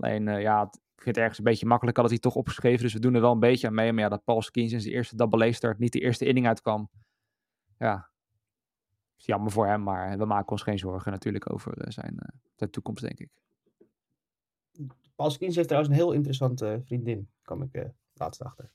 [0.00, 1.96] Alleen, eh, ja, ik vind het ergens een beetje makkelijk.
[1.96, 2.82] Had hij toch opgeschreven.
[2.82, 3.92] Dus we doen er wel een beetje aan mee.
[3.92, 6.46] Maar ja, dat Paul Skeens in zijn eerste Double A start niet de eerste inning
[6.46, 6.90] uitkwam.
[7.78, 8.10] Ja,
[9.16, 9.82] jammer voor hem.
[9.82, 13.30] Maar we maken ons geen zorgen natuurlijk over eh, zijn, eh, zijn toekomst, denk ik.
[15.16, 18.70] Paul Skeens heeft trouwens een heel interessante vriendin, kwam ik eh, laatst achter.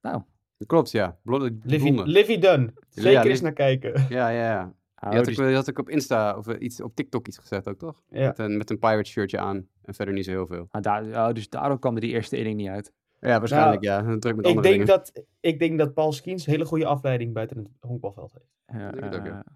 [0.00, 0.22] Nou,
[0.66, 1.18] Klopt, ja.
[1.22, 1.56] Blonde,
[2.04, 2.74] Livy, Dunn.
[2.88, 4.06] Zeker Ja, eens naar kijken.
[4.08, 4.74] Ja, ja, ja.
[4.96, 7.38] oh, Je had, ook, je had ook op Insta of eh, iets, op TikTok iets
[7.38, 8.02] gezet ook, toch?
[8.08, 8.26] Ja.
[8.26, 10.66] Met, een, met een pirate shirtje aan en verder niet zo heel veel.
[10.70, 12.92] ah, daar, oh, dus daarom kwam er die eerste inning niet uit.
[13.20, 14.00] Ja, waarschijnlijk ja.
[14.02, 14.86] Druk met Ik andere denk, dingen.
[14.86, 18.80] dat, ik denk dat Paul Skeens een hele goede afleiding buiten het honkbalveld heeft.
[18.80, 19.38] Ja, denk het ook, ja.
[19.44, 19.52] eh,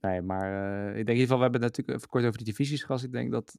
[0.00, 2.36] Nee, maar eh, ik denk in ieder geval, we hebben het natuurlijk even kort over
[2.36, 3.02] die divisies gehad.
[3.02, 3.58] Ik denk dat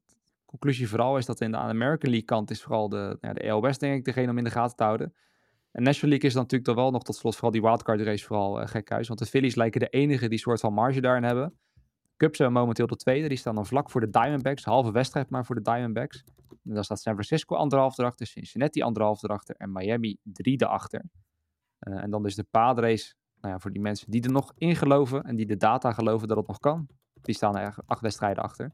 [0.50, 3.62] conclusie vooral is dat in de American League kant is vooral de, ja, de AL
[3.62, 5.14] West denk ik degene om in de gaten te houden.
[5.72, 8.26] En National League is dan natuurlijk dan wel nog tot slot vooral die wildcard race
[8.26, 8.68] vooral uh.
[8.90, 11.58] Want de Phillies lijken de enige die soort van marge daarin hebben.
[12.18, 13.28] Cubs zijn momenteel de tweede.
[13.28, 14.64] Die staan dan vlak voor de Diamondbacks.
[14.64, 16.24] Halve wedstrijd maar voor de Diamondbacks.
[16.50, 18.28] En dan staat San Francisco anderhalf erachter.
[18.28, 19.56] Cincinnati anderhalf erachter.
[19.56, 21.04] En Miami drie erachter.
[21.80, 24.76] Uh, en dan dus de Padres nou ja, voor die mensen die er nog in
[24.76, 26.88] geloven en die de data geloven dat het nog kan.
[27.22, 28.72] Die staan er acht wedstrijden achter.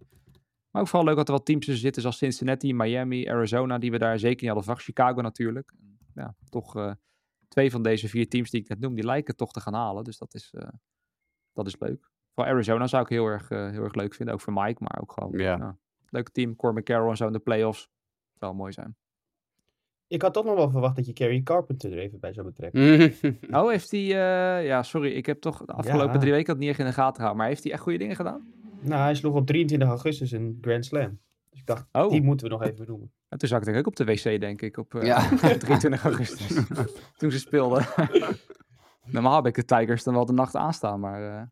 [0.76, 3.92] Maar ook vooral leuk dat er wat teams tussen zitten zoals Cincinnati, Miami, Arizona, die
[3.92, 4.84] we daar zeker niet hadden verwacht.
[4.84, 5.74] Chicago natuurlijk.
[6.14, 6.92] Ja, toch uh,
[7.48, 10.04] twee van deze vier teams die ik net noem, die lijken toch te gaan halen.
[10.04, 10.68] Dus dat is, uh,
[11.54, 12.12] dat is leuk.
[12.34, 14.34] Voor Arizona zou ik heel erg, uh, heel erg leuk vinden.
[14.34, 15.58] Ook voor Mike, maar ook gewoon ja.
[15.58, 15.74] nou,
[16.10, 16.56] leuk team.
[16.56, 17.90] Corbin Carroll en zo in de playoffs.
[18.34, 18.96] Zou mooi zijn.
[20.08, 23.14] Ik had toch nog wel verwacht dat je Kerry Carpenter er even bij zou betrekken.
[23.60, 24.02] oh, heeft hij...
[24.02, 25.12] Uh, ja, sorry.
[25.12, 26.20] Ik heb toch de afgelopen ja.
[26.20, 27.38] drie weken dat niet echt in de gaten gehouden.
[27.38, 28.54] Maar heeft hij echt goede dingen gedaan?
[28.88, 31.20] Nou, hij sloeg op 23 augustus een Grand Slam.
[31.50, 32.10] Dus ik dacht, oh.
[32.10, 33.12] die moeten we nog even benoemen.
[33.28, 35.30] En toen zat ik denk ik op de wc, denk ik, op uh, ja.
[35.38, 36.66] 23 augustus.
[37.18, 37.86] toen ze speelden.
[39.06, 41.44] Normaal heb ik de Tigers dan wel de nacht aanstaan, maar uh,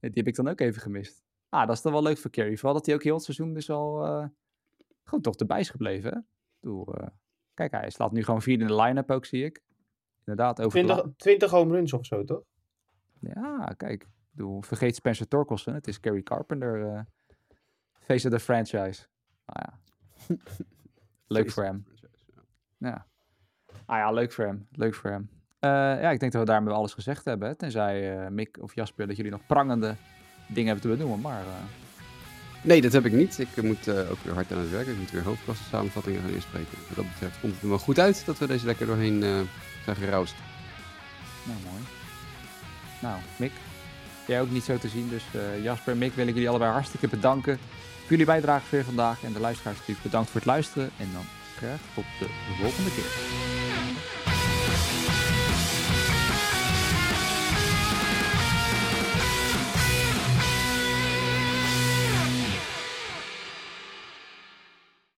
[0.00, 1.24] die heb ik dan ook even gemist.
[1.48, 2.56] Ah, dat is dan wel leuk voor Kerry.
[2.56, 4.26] Vooral dat hij ook heel het seizoen dus al uh,
[5.04, 6.12] gewoon toch erbij is gebleven.
[6.12, 6.18] Hè?
[6.60, 7.06] Doe, uh,
[7.54, 9.62] kijk, hij slaat nu gewoon vierde in de line-up ook, zie ik.
[10.18, 12.42] Inderdaad, over 20, 20 home runs of zo, toch?
[13.20, 14.08] Ja, kijk.
[14.32, 15.74] Doe, vergeet Spencer Torkelson.
[15.74, 16.80] Het is Kerry Carpenter.
[16.80, 17.00] Uh,
[18.00, 19.06] face of the franchise.
[19.46, 19.78] Nou ja.
[21.36, 21.84] leuk voor hem.
[22.78, 23.06] Ja.
[23.86, 24.66] Ah ja, leuk voor hem.
[24.70, 25.30] Leuk voor hem.
[25.60, 25.70] Uh,
[26.02, 27.48] ja, ik denk dat we daarmee alles gezegd hebben.
[27.48, 27.54] Hè?
[27.54, 29.94] Tenzij uh, Mick of Jasper dat jullie nog prangende
[30.46, 31.20] dingen hebben te benoemen.
[31.20, 31.42] Maar...
[31.42, 31.48] Uh...
[32.62, 33.38] Nee, dat heb ik niet.
[33.38, 34.86] Ik moet ook weer hard aan het werk.
[34.86, 36.78] Ik moet weer hoofdklasse samenvattingen gaan inspreken.
[36.86, 39.20] Wat dat betreft komt het er wel goed uit dat we deze lekker doorheen
[39.84, 40.34] zijn geroust.
[41.46, 41.82] Nou, mooi.
[43.00, 43.52] Nou, Mick,
[44.30, 45.08] jij ook niet zo te zien.
[45.08, 47.58] Dus uh, Jasper en Mick wil ik jullie allebei hartstikke bedanken
[48.00, 49.22] voor jullie bijdrage weer vandaag.
[49.24, 50.90] En de luisteraars natuurlijk bedankt voor het luisteren.
[50.96, 51.24] En dan
[51.56, 52.26] graag tot de
[52.60, 53.59] volgende keer.